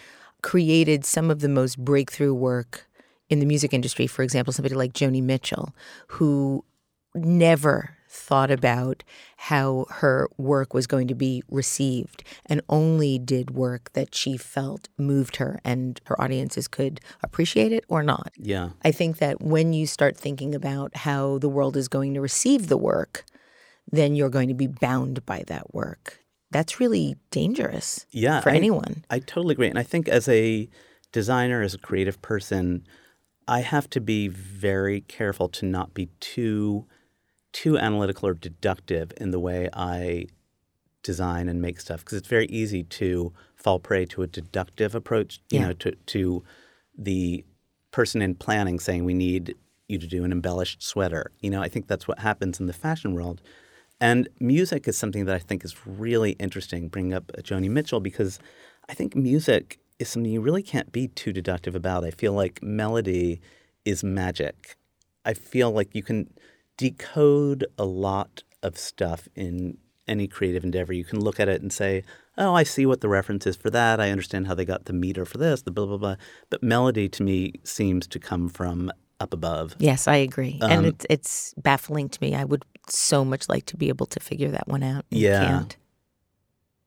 [0.40, 2.88] created some of the most breakthrough work
[3.28, 5.74] in the music industry, for example, somebody like Joni Mitchell,
[6.06, 6.64] who
[7.12, 9.04] never thought about
[9.36, 14.88] how her work was going to be received and only did work that she felt
[14.98, 18.32] moved her and her audiences could appreciate it or not.
[18.36, 18.70] Yeah.
[18.84, 22.68] I think that when you start thinking about how the world is going to receive
[22.68, 23.24] the work,
[23.90, 26.20] then you're going to be bound by that work.
[26.50, 29.04] That's really dangerous Yeah, for I- anyone.
[29.10, 29.68] I totally agree.
[29.68, 30.68] And I think as a
[31.12, 32.86] designer, as a creative person,
[33.48, 36.86] I have to be very careful to not be too
[37.56, 40.26] too analytical or deductive in the way I
[41.02, 45.40] design and make stuff because it's very easy to fall prey to a deductive approach,
[45.50, 45.68] you Yeah.
[45.68, 46.44] know, to to
[46.98, 47.46] the
[47.92, 49.54] person in planning saying we need
[49.88, 51.32] you to do an embellished sweater.
[51.40, 53.40] You know, I think that's what happens in the fashion world.
[54.02, 58.00] And music is something that I think is really interesting, bringing up uh, Joni Mitchell,
[58.00, 58.38] because
[58.90, 62.04] I think music is something you really can't be too deductive about.
[62.04, 63.40] I feel like melody
[63.86, 64.76] is magic.
[65.24, 66.28] I feel like you can
[66.76, 70.92] decode a lot of stuff in any creative endeavor.
[70.92, 72.04] You can look at it and say,
[72.38, 74.00] oh, I see what the reference is for that.
[74.00, 76.16] I understand how they got the meter for this, the blah, blah, blah.
[76.50, 79.74] But melody to me seems to come from up above.
[79.78, 80.58] Yes, I agree.
[80.62, 82.34] and Um, it's it's baffling to me.
[82.34, 85.04] I would so much like to be able to figure that one out.
[85.10, 85.46] and Yeah.
[85.46, 85.76] Can't.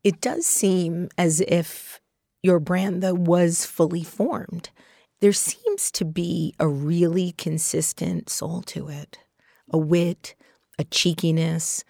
[0.03, 1.99] It does seem as if
[2.41, 4.69] your brand, though, was fully formed.
[5.19, 9.19] There seems to be a really consistent soul to it
[9.71, 10.35] a wit,
[10.77, 11.83] a cheekiness,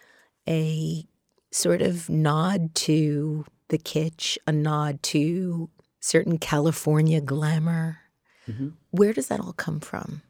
[0.47, 1.05] a
[1.51, 5.69] sort of nod to the kitsch, a nod to
[5.99, 7.99] certain California glamour.
[8.47, 8.73] Mhm.
[8.91, 10.21] Where does that all come from?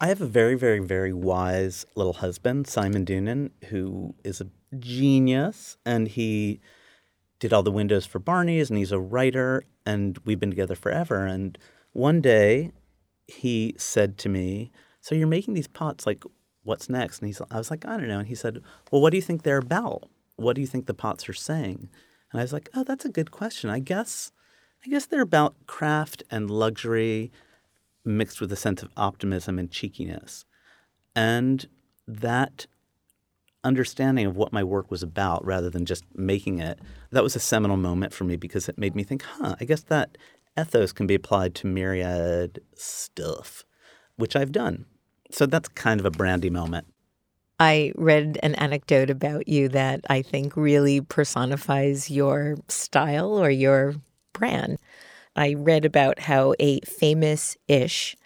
[0.00, 4.48] I have a very, very, very wise little husband, Simon Doonan, who is a
[4.78, 6.60] genius, and he
[7.40, 11.24] did all the windows for Barney's, and he's a writer, and we've been together forever.
[11.24, 11.58] And
[11.92, 12.72] one day,
[13.26, 14.70] he said to me,
[15.00, 16.06] "So you're making these pots?
[16.06, 16.22] Like,
[16.68, 19.10] what's next?" And he's, I was like, "I don't know." And he said, "Well, what
[19.10, 20.08] do you think they're about?
[20.36, 21.88] What do you think the pots are saying?"
[22.30, 23.70] And I was like, "Oh, that's a good question.
[23.70, 24.30] I guess,
[24.86, 27.32] I guess they're about craft and luxury."
[28.04, 30.44] mixed with a sense of optimism and cheekiness.
[31.14, 31.68] And
[32.06, 32.66] that
[33.62, 36.78] understanding of what my work was about rather than just making it,
[37.10, 39.82] that was a seminal moment for me because it made me think, huh, I guess
[39.82, 40.16] that
[40.58, 43.64] ethos can be applied to myriad stuff,
[44.16, 44.86] which I've done.
[45.30, 46.86] So that's kind of a brandy moment.
[47.60, 53.96] I read an anecdote about you that I think really personifies your style or your
[54.32, 54.78] brand.
[55.34, 58.16] I read about how a famous ish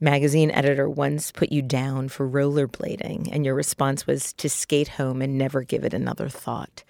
[0.00, 5.22] magazine editor once put you down for rollerblading, and your response was to skate home
[5.22, 6.84] and never give it another thought.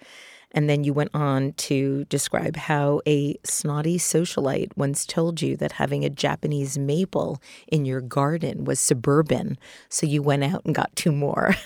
[0.55, 5.73] And then you went on to describe how a snotty socialite once told you that
[5.73, 9.57] having a Japanese maple in your garden was suburban,
[9.89, 11.55] so you went out and got two more.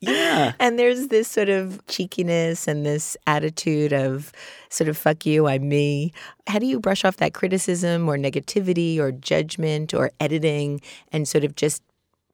[0.00, 0.54] Yeah.
[0.58, 4.32] And there's this sort of cheekiness and this attitude of
[4.70, 6.12] sort of fuck you, I'm me.
[6.46, 10.80] How do you brush off that criticism or negativity or judgment or editing
[11.12, 11.82] and sort of just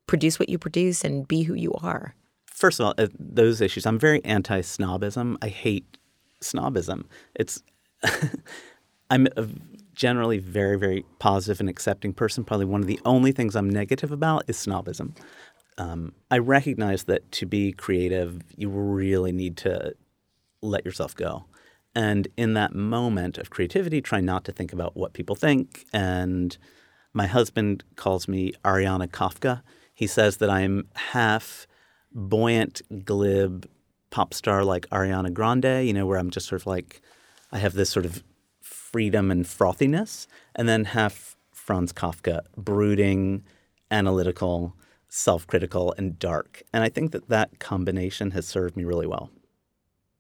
[0.07, 2.15] produce what you produce and be who you are?
[2.57, 5.37] First of all, uh, those issues, I'm very anti snobism.
[5.43, 5.99] I hate
[6.41, 7.05] snobism.
[7.35, 7.63] It's,
[9.11, 9.47] I'm a
[9.93, 12.45] generally very, very positive and accepting person.
[12.45, 15.15] Probably one of the only things I'm negative about is snobism.
[15.77, 19.93] Um, I recognize that to be creative, you really need to
[20.63, 21.45] let yourself go.
[21.95, 25.85] And in that moment of creativity, try not to think about what people think.
[25.93, 26.57] And
[27.13, 29.61] my husband calls me Ariana Kafka.
[29.93, 31.67] He says that I'm half
[32.17, 33.69] buoyant, glib
[34.11, 37.03] pop star like Ariana Grande, you know, where I'm just sort of like,
[37.53, 38.25] I have this sort of
[38.61, 43.45] freedom and frothiness, and then half Franz Kafka, brooding,
[43.91, 44.75] analytical,
[45.09, 46.63] self critical, and dark.
[46.73, 49.31] And I think that that combination has served me really well.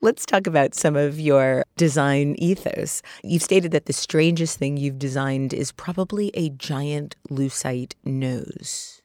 [0.03, 3.01] Let's talk about some of your design ethos.
[3.24, 8.95] You've stated that the strangest thing you've designed is probably a giant lucite nose.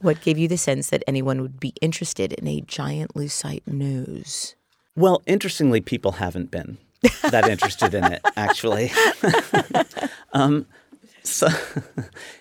[0.00, 4.54] What gave you the sense that anyone would be interested in a giant lucite nose?
[4.96, 6.78] Well, interestingly, people haven't been
[7.22, 8.90] that interested in it, actually.
[10.32, 10.66] um,
[11.22, 11.48] so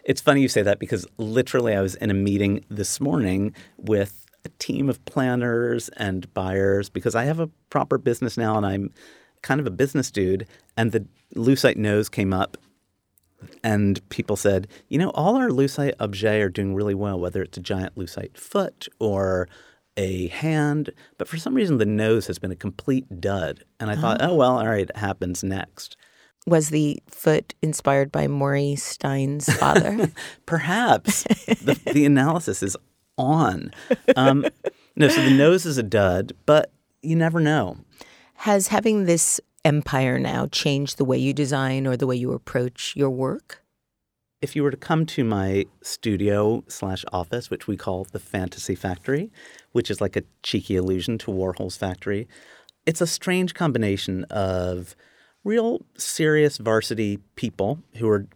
[0.04, 4.26] it's funny you say that because literally I was in a meeting this morning with
[4.46, 8.94] a team of planners and buyers because I have a proper business now and I'm
[9.42, 10.48] kind of a business dude.
[10.76, 12.58] And the lucite nose came up
[13.64, 17.58] and people said, you know, all our lucite objets are doing really well, whether it's
[17.58, 19.48] a giant lucite foot or
[19.98, 20.92] a hand.
[21.18, 23.64] But for some reason, the nose has been a complete dud.
[23.80, 25.96] And I thought, oh, well, all right, it happens next.
[26.46, 30.12] Was the foot inspired by Maury Stein's father?
[30.46, 32.76] Perhaps the, the analysis is
[33.18, 33.72] on.
[34.16, 34.46] Um,
[34.96, 36.72] no, so the nose is a dud, but
[37.02, 37.78] you never know.
[38.36, 42.94] Has having this empire now changed the way you design or the way you approach
[42.96, 43.64] your work?
[44.42, 48.76] If you were to come to my studio slash office, which we call the Fantasy
[48.76, 49.32] Factory,
[49.72, 52.28] which is like a cheeky allusion to Warhol's factory,
[52.86, 54.96] it's a strange combination of
[55.46, 58.28] real serious varsity people who are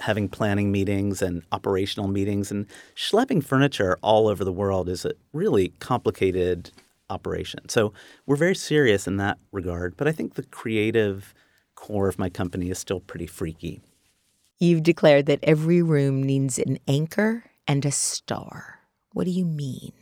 [0.00, 2.66] having planning meetings and operational meetings and
[2.96, 6.72] schlepping furniture all over the world is a really complicated
[7.12, 7.68] operation.
[7.68, 7.92] So
[8.26, 11.34] we're very serious in that regard, but I think the creative
[11.74, 13.82] core of my company is still pretty freaky.
[14.58, 18.80] You've declared that every room needs an anchor and a star.
[19.12, 19.92] What do you mean?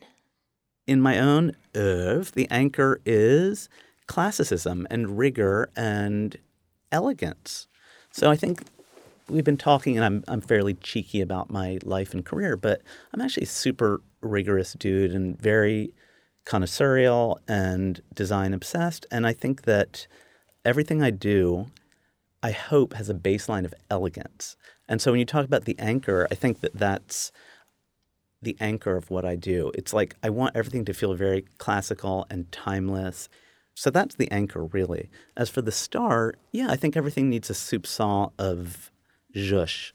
[0.86, 3.68] In my own oeuvre, the anchor is
[4.06, 6.36] classicism and rigor and
[6.92, 7.68] elegance.
[8.10, 8.64] So I think
[9.28, 12.82] we've been talking, and I'm I'm fairly cheeky about my life and career, but
[13.14, 15.94] I'm actually a super rigorous dude and very
[16.44, 19.06] connoisseurial and design obsessed.
[19.10, 20.06] And I think that
[20.64, 21.66] everything I do,
[22.42, 24.56] I hope, has a baseline of elegance.
[24.88, 27.30] And so when you talk about the anchor, I think that that's
[28.42, 29.70] the anchor of what I do.
[29.74, 33.28] It's like I want everything to feel very classical and timeless.
[33.74, 35.10] So that's the anchor, really.
[35.36, 38.90] As for the star, yeah, I think everything needs a soupçon of
[39.36, 39.92] zhuzh.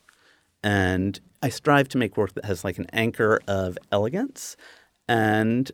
[0.64, 4.56] And I strive to make work that has like an anchor of elegance
[5.08, 5.72] and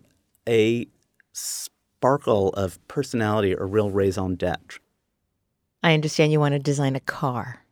[0.47, 0.87] a
[1.33, 4.79] sparkle of personality or real raison d'etre.
[5.83, 7.65] I understand you want to design a car,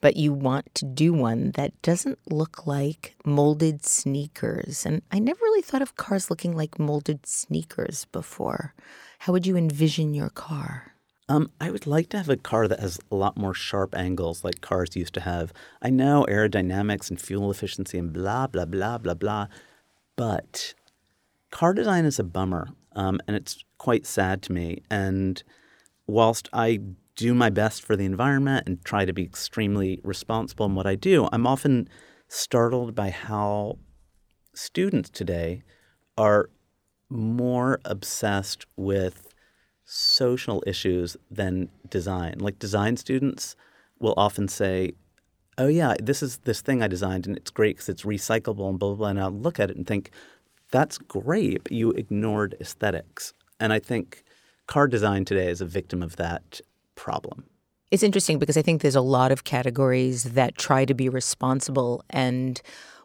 [0.00, 4.84] but you want to do one that doesn't look like molded sneakers.
[4.84, 8.74] And I never really thought of cars looking like molded sneakers before.
[9.20, 10.94] How would you envision your car?
[11.26, 14.44] Um, I would like to have a car that has a lot more sharp angles
[14.44, 15.54] like cars used to have.
[15.80, 19.46] I know aerodynamics and fuel efficiency and blah, blah, blah, blah, blah.
[20.16, 20.74] But
[21.54, 22.68] car design is a bummer.
[22.96, 24.82] Um, and it's quite sad to me.
[24.90, 25.42] And
[26.06, 26.80] whilst I
[27.16, 30.96] do my best for the environment and try to be extremely responsible in what I
[30.96, 31.88] do, I'm often
[32.28, 33.78] startled by how
[34.52, 35.62] students today
[36.18, 36.50] are
[37.08, 39.28] more obsessed with
[39.84, 42.34] social issues than design.
[42.38, 43.54] Like design students
[44.00, 44.94] will often say,
[45.56, 48.78] "Oh yeah, this is this thing I designed and it's great because it's recyclable and
[48.78, 50.10] blah blah blah." And I'll look at it and think,
[50.74, 53.32] "That's great, but you ignored aesthetics.
[53.60, 54.24] And I think
[54.66, 56.60] car design today is a victim of that
[56.96, 57.44] problem.
[57.92, 62.04] It's interesting because I think there's a lot of categories that try to be responsible
[62.10, 62.60] and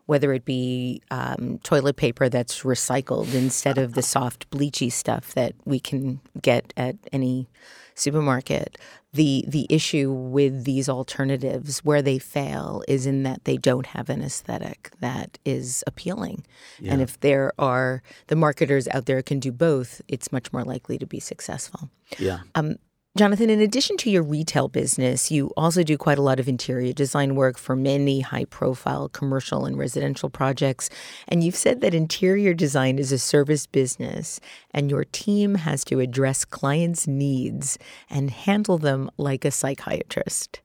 [0.08, 5.54] whether it be um, toilet paper that's recycled instead of the soft bleachy stuff that
[5.66, 7.48] we can get at any
[7.94, 8.80] supermarket.
[9.14, 14.10] The the issue with these alternatives where they fail is in that they don't have
[14.10, 16.46] an aesthetic that is appealing.
[16.80, 16.94] Yeah.
[16.94, 20.98] And if there are the marketers out there can do both, it's much more likely
[21.00, 21.90] to be successful.
[22.20, 22.42] Yeah.
[22.54, 22.76] Um,
[23.18, 26.94] Jonathan, in addition to your retail business, you also do quite a lot of interior
[26.94, 30.90] design work for many high profile commercial and residential projects.
[31.28, 34.40] And you've said that interior design is a service business,
[34.72, 37.78] and your team has to address clients' needs
[38.10, 40.62] and handle them like a psychiatrist.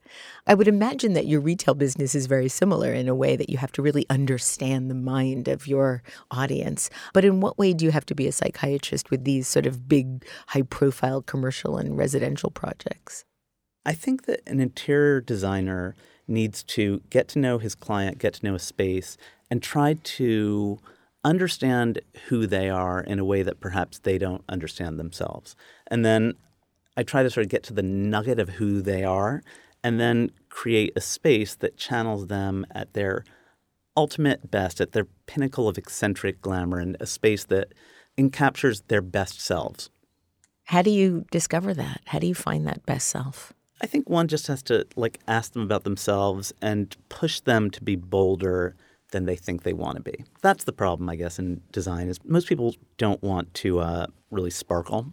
[0.46, 3.58] I would imagine that your retail business is very similar in a way that you
[3.58, 6.90] have to really understand the mind of your audience.
[7.12, 9.88] But in what way do you have to be a psychiatrist with these sort of
[9.88, 13.24] big, high profile commercial and residential projects?
[13.86, 15.94] I think that an interior designer
[16.26, 19.16] needs to get to know his client, get to know a space,
[19.50, 20.78] and try to
[21.24, 25.56] understand who they are in a way that perhaps they don't understand themselves.
[25.86, 26.34] And then
[26.96, 29.42] I try to sort of get to the nugget of who they are
[29.82, 33.24] and then create a space that channels them at their
[33.96, 37.72] ultimate best, at their pinnacle of eccentric glamour, and a space that
[38.18, 39.90] encaptures their best selves.
[40.64, 42.00] How do you discover that?
[42.06, 43.52] How do you find that best self?
[43.82, 47.82] I think one just has to like ask them about themselves and push them to
[47.82, 48.76] be bolder
[49.14, 50.24] than they think they want to be.
[50.42, 54.50] That's the problem, I guess, in design is most people don't want to uh, really
[54.50, 55.12] sparkle.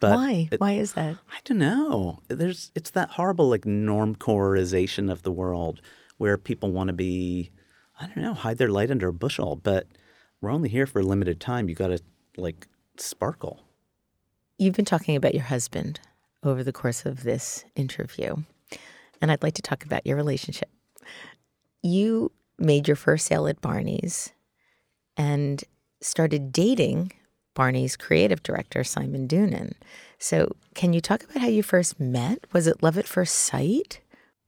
[0.00, 0.48] But Why?
[0.50, 1.16] It, Why is that?
[1.30, 2.18] I don't know.
[2.26, 5.80] There's it's that horrible like normcoreization of the world
[6.18, 7.52] where people want to be
[8.00, 9.86] I don't know, hide their light under a bushel, but
[10.40, 11.68] we're only here for a limited time.
[11.68, 12.00] You got to
[12.36, 12.66] like
[12.96, 13.60] sparkle.
[14.58, 16.00] You've been talking about your husband
[16.42, 18.34] over the course of this interview,
[19.20, 20.70] and I'd like to talk about your relationship.
[21.82, 22.32] You
[22.62, 24.32] made your first sale at Barney's
[25.16, 25.62] and
[26.00, 27.12] started dating
[27.54, 29.72] Barney's creative director, Simon Doonan.
[30.18, 32.46] So, can you talk about how you first met?
[32.52, 34.00] Was it love at first sight?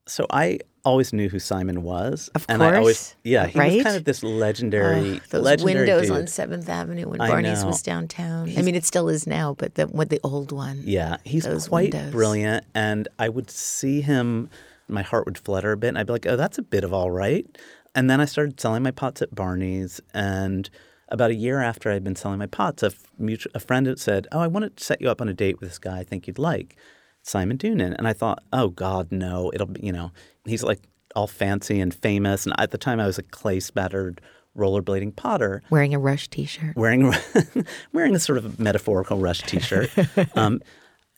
[0.07, 2.31] So, I always knew who Simon was.
[2.35, 2.75] Of and course.
[2.75, 3.75] I always, yeah, he right?
[3.75, 5.21] was kind of this legendary.
[5.31, 6.17] those legendary windows dude.
[6.17, 8.47] on Seventh Avenue when Barney's was downtown.
[8.47, 10.83] He's, I mean, it still is now, but the what the old one.
[10.85, 12.13] Yeah, he's quite windows.
[12.13, 14.51] brilliant, and I would see him.
[14.87, 16.93] My heart would flutter a bit, and I'd be like, "Oh, that's a bit of
[16.93, 17.47] all right."
[17.95, 20.69] And then I started selling my pots at Barney's, and
[21.09, 24.27] about a year after I'd been selling my pots, a, mutual, a friend had said,
[24.33, 25.99] "Oh, I want to set you up on a date with this guy.
[25.99, 26.77] I think you'd like
[27.23, 29.51] Simon Doonan." And I thought, "Oh God, no!
[29.55, 30.11] It'll be you know
[30.45, 30.81] he's like
[31.15, 34.21] all fancy and famous." And at the time, I was a clay spattered
[34.57, 37.13] rollerblading potter, wearing a Rush T-shirt, wearing
[37.93, 39.91] wearing a sort of metaphorical Rush T-shirt,
[40.37, 40.61] um,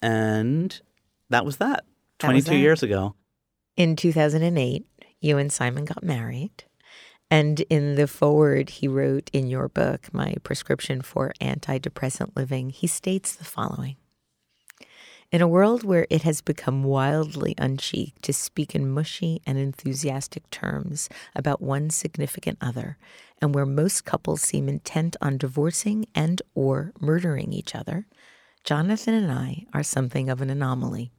[0.03, 0.79] and
[1.31, 1.85] that was that.
[2.19, 3.15] Twenty two years ago.
[3.77, 4.87] In two thousand and eight,
[5.27, 6.65] you and Simon got married.
[7.31, 12.87] And in the foreword he wrote in your book, My Prescription for Antidepressant Living, he
[12.87, 13.97] states the following
[15.33, 20.49] In a world where it has become wildly unchic to speak in mushy and enthusiastic
[20.51, 22.97] terms about one significant other,
[23.43, 28.07] and where most couples seem intent on divorcing and or murdering each other,
[28.63, 31.11] Jonathan and I are something of an anomaly.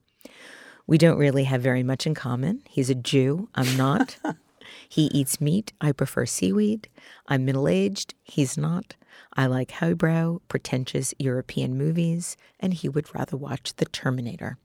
[0.88, 2.64] We don't really have very much in common.
[2.70, 4.18] He's a Jew, I'm not.
[4.90, 5.74] He eats meat.
[5.82, 6.90] I prefer seaweed.
[7.28, 8.14] I'm middle aged.
[8.24, 8.96] He's not.
[9.34, 14.58] I like highbrow, pretentious European movies, and he would rather watch The Terminator.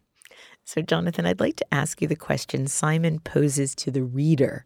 [0.64, 4.64] So, Jonathan, I'd like to ask you the question Simon poses to the reader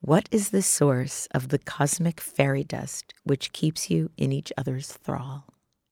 [0.00, 4.92] What is the source of the cosmic fairy dust which keeps you in each other's
[4.92, 5.44] thrall?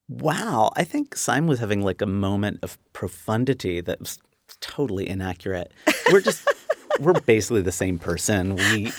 [0.09, 0.71] Wow.
[0.77, 4.19] I think Simon was having like a moment of profundity that was
[4.63, 5.73] totally inaccurate.
[6.11, 6.49] We're just
[7.01, 8.57] we're basically the same person.
[8.57, 8.93] We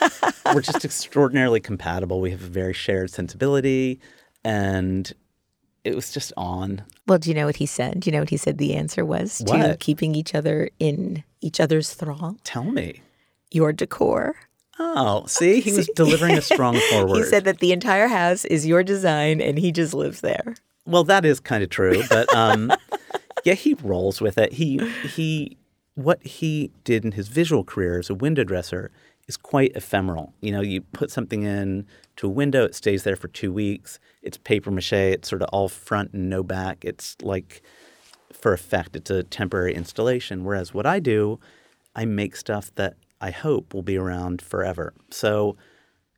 [0.53, 2.21] we're just extraordinarily compatible.
[2.21, 3.99] We have a very shared sensibility
[4.43, 5.11] and
[5.83, 6.83] it was just on.
[7.07, 7.99] Well, do you know what he said?
[7.99, 11.59] Do you know what he said the answer was to keeping each other in each
[11.59, 12.37] other's thrall?
[12.43, 13.01] Tell me.
[13.51, 14.35] Your decor.
[14.79, 17.17] Oh, see, he was delivering a strong forward.
[17.17, 20.55] He said that the entire house is your design and he just lives there.
[20.85, 22.71] Well, that is kind of true, but um,
[23.43, 24.53] yeah, he rolls with it.
[24.53, 24.77] He
[25.15, 25.57] he,
[25.95, 28.91] what he did in his visual career as a window dresser
[29.27, 30.33] is quite ephemeral.
[30.41, 31.85] You know, you put something in
[32.17, 33.99] to a window, it stays there for two weeks.
[34.21, 34.93] It's paper mache.
[34.93, 36.83] It's sort of all front and no back.
[36.83, 37.61] It's like
[38.31, 38.95] for effect.
[38.95, 40.43] It's a temporary installation.
[40.43, 41.39] Whereas what I do,
[41.95, 44.93] I make stuff that I hope will be around forever.
[45.09, 45.55] So,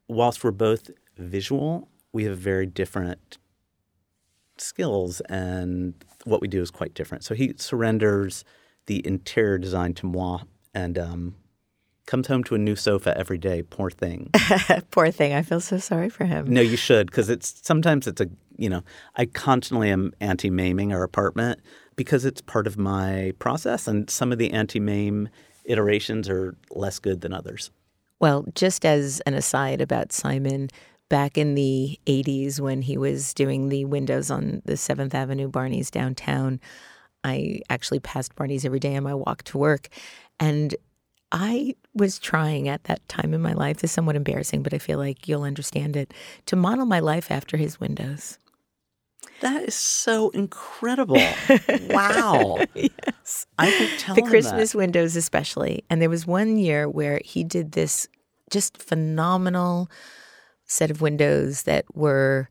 [0.07, 3.38] whilst we're both visual, we have very different
[4.57, 5.93] skills and
[6.26, 7.23] what we do is quite different.
[7.23, 8.43] So he surrenders
[8.88, 10.41] the interior design to moi
[10.73, 11.36] and um,
[12.05, 13.63] comes home to a new sofa every day.
[13.63, 14.30] Poor thing.
[14.91, 15.34] Poor thing.
[15.34, 16.47] I feel so sorry for him.
[16.47, 18.84] no, you should because it's sometimes it's a you know
[19.15, 21.61] I constantly am anti maiming our apartment
[21.95, 25.30] because it's part of my process and some of the anti maim
[25.65, 27.71] iterations are less good than others.
[28.19, 30.69] Well, just as an aside about Simon,
[31.10, 35.91] back in the 80s when he was doing the windows on the 7th Avenue Barney's
[35.91, 36.60] downtown,
[37.24, 39.89] I actually passed Barney's every day on my walk to work.
[40.39, 40.76] And
[41.32, 44.78] I was trying at that time in my life, this is somewhat embarrassing, but I
[44.78, 46.14] feel like you'll understand it,
[46.45, 48.38] to model my life after his windows.
[49.41, 51.22] That is so incredible!
[51.89, 52.60] wow.
[52.74, 53.45] yes.
[53.58, 54.78] I could tell the Christmas that.
[54.78, 55.84] windows, especially.
[55.89, 58.08] And there was one year where he did this
[58.49, 59.89] just phenomenal
[60.66, 62.49] set of windows that were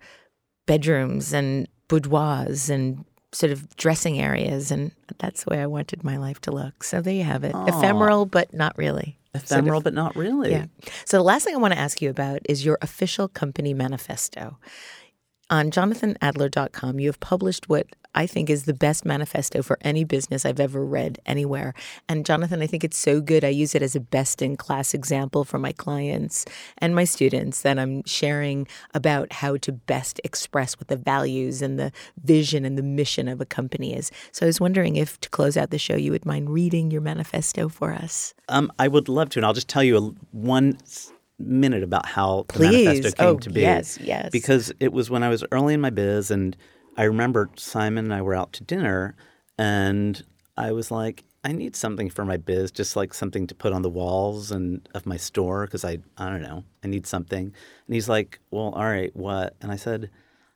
[0.66, 4.70] bedrooms and boudoirs and sort of dressing areas.
[4.70, 6.84] And that's the way I wanted my life to look.
[6.84, 7.54] So there you have it.
[7.66, 9.18] Ephemeral, but not really.
[9.34, 10.52] Sort of- ephemeral, but not really.
[10.52, 10.66] yeah.
[11.04, 14.58] So the last thing I want to ask you about is your official company manifesto.
[15.50, 20.44] On jonathanadler.com, you have published what I think is the best manifesto for any business
[20.44, 21.74] I've ever read anywhere.
[22.08, 23.44] And Jonathan, I think it's so good.
[23.44, 26.44] I use it as a best in class example for my clients
[26.78, 31.78] and my students that I'm sharing about how to best express what the values and
[31.78, 31.90] the
[32.24, 34.10] vision and the mission of a company is.
[34.32, 37.00] So I was wondering if to close out the show, you would mind reading your
[37.00, 38.34] manifesto for us.
[38.48, 40.00] Um, I would love to, and I'll just tell you a,
[40.36, 40.78] one
[41.38, 43.60] minute about how the manifesto came Oh, to be.
[43.62, 44.30] yes, yes.
[44.30, 46.56] Because it was when I was early in my biz, and
[46.96, 49.16] I remember Simon and I were out to dinner,
[49.58, 50.22] and
[50.56, 53.82] I was like, I need something for my biz, just like something to put on
[53.82, 57.52] the walls and of my store, because I I don't know, I need something.
[57.86, 59.54] And he's like, Well, all right, what?
[59.60, 60.10] And I said,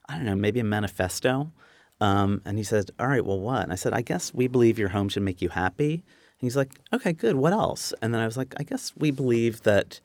[0.09, 1.53] I don't know, maybe a manifesto.
[2.01, 3.62] Um, and he said, All right, well, what?
[3.62, 5.93] And I said, I guess we believe your home should make you happy.
[5.95, 7.36] And he's like, Okay, good.
[7.36, 7.93] What else?
[8.01, 10.01] And then I was like, I guess we believe that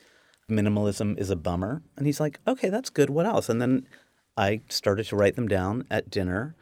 [0.50, 1.82] minimalism is a bummer.
[1.96, 3.10] And he's like, Okay, that's good.
[3.10, 3.48] What else?
[3.48, 3.88] And then
[4.38, 6.56] I started to write them down at dinner.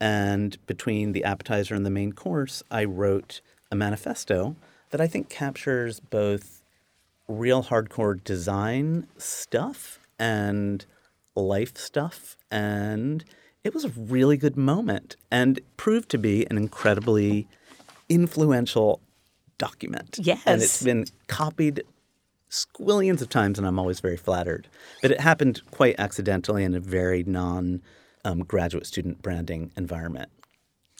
[0.00, 4.56] And between the appetizer and the main course, I wrote a manifesto
[4.90, 6.62] that I think captures both
[7.28, 10.84] real hardcore design stuff and
[11.34, 12.36] life stuff.
[12.50, 13.24] And
[13.64, 17.48] it was a really good moment and proved to be an incredibly
[18.08, 19.00] influential
[19.58, 20.18] document.
[20.22, 20.42] Yes.
[20.46, 21.82] And it's been copied
[22.50, 24.68] squillions of times, and I'm always very flattered.
[25.02, 27.82] But it happened quite accidentally in a very non
[28.24, 30.30] um, graduate student branding environment.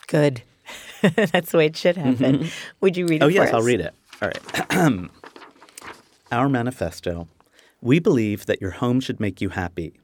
[0.06, 0.42] Good.
[1.02, 2.48] That's the way it should happen.
[2.80, 3.94] Would you read it Oh, yes, I'll read it.
[4.20, 5.10] All right.
[6.32, 7.28] Our manifesto.
[7.80, 10.00] We believe that your home should make you happy.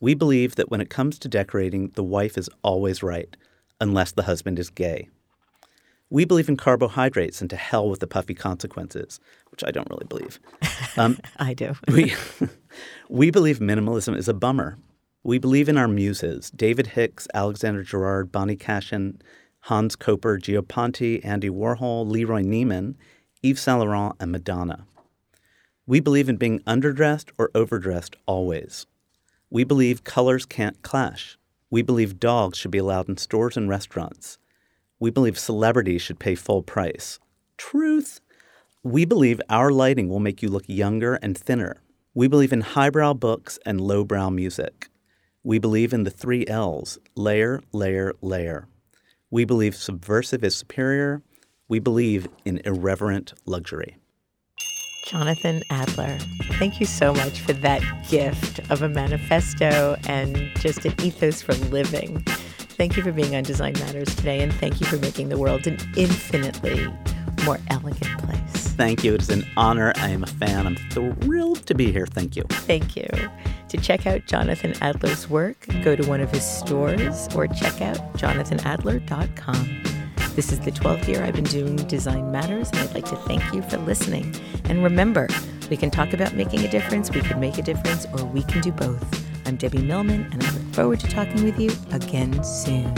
[0.00, 3.34] We believe that when it comes to decorating, the wife is always right,
[3.80, 5.08] unless the husband is gay.
[6.12, 9.18] We believe in carbohydrates and to hell with the puffy consequences,
[9.50, 10.38] which I don't really believe.
[10.98, 11.74] Um, I do.
[11.88, 12.14] we,
[13.08, 14.76] we believe minimalism is a bummer.
[15.22, 19.22] We believe in our muses David Hicks, Alexander Girard, Bonnie Cashin,
[19.60, 22.94] Hans Coper, Gio Ponti, Andy Warhol, Leroy Neiman,
[23.42, 24.84] Yves Saint Laurent, and Madonna.
[25.86, 28.84] We believe in being underdressed or overdressed always.
[29.48, 31.38] We believe colors can't clash.
[31.70, 34.36] We believe dogs should be allowed in stores and restaurants.
[35.02, 37.18] We believe celebrities should pay full price.
[37.56, 38.20] Truth.
[38.84, 41.82] We believe our lighting will make you look younger and thinner.
[42.14, 44.90] We believe in highbrow books and lowbrow music.
[45.42, 48.68] We believe in the three L's layer, layer, layer.
[49.28, 51.20] We believe subversive is superior.
[51.66, 53.96] We believe in irreverent luxury.
[55.08, 56.16] Jonathan Adler,
[56.60, 61.54] thank you so much for that gift of a manifesto and just an ethos for
[61.54, 62.24] living.
[62.72, 65.66] Thank you for being on Design Matters today, and thank you for making the world
[65.66, 66.92] an infinitely
[67.44, 68.72] more elegant place.
[68.74, 69.14] Thank you.
[69.14, 69.92] It is an honor.
[69.96, 70.66] I am a fan.
[70.66, 72.06] I'm thrilled to be here.
[72.06, 72.44] Thank you.
[72.48, 73.06] Thank you.
[73.68, 77.96] To check out Jonathan Adler's work, go to one of his stores or check out
[78.14, 79.82] jonathanadler.com.
[80.34, 83.42] This is the 12th year I've been doing Design Matters, and I'd like to thank
[83.52, 84.34] you for listening.
[84.64, 85.28] And remember,
[85.68, 88.62] we can talk about making a difference, we can make a difference, or we can
[88.62, 89.21] do both.
[89.44, 92.94] I'm Debbie Millman, and I look forward to talking with you again soon.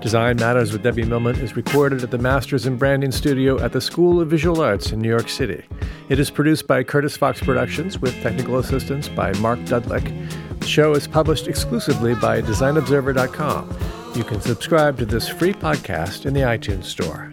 [0.00, 3.80] Design Matters with Debbie Millman is recorded at the Masters in Branding Studio at the
[3.80, 5.64] School of Visual Arts in New York City.
[6.08, 10.60] It is produced by Curtis Fox Productions with technical assistance by Mark Dudlick.
[10.60, 13.76] The show is published exclusively by DesignObserver.com.
[14.14, 17.32] You can subscribe to this free podcast in the iTunes Store.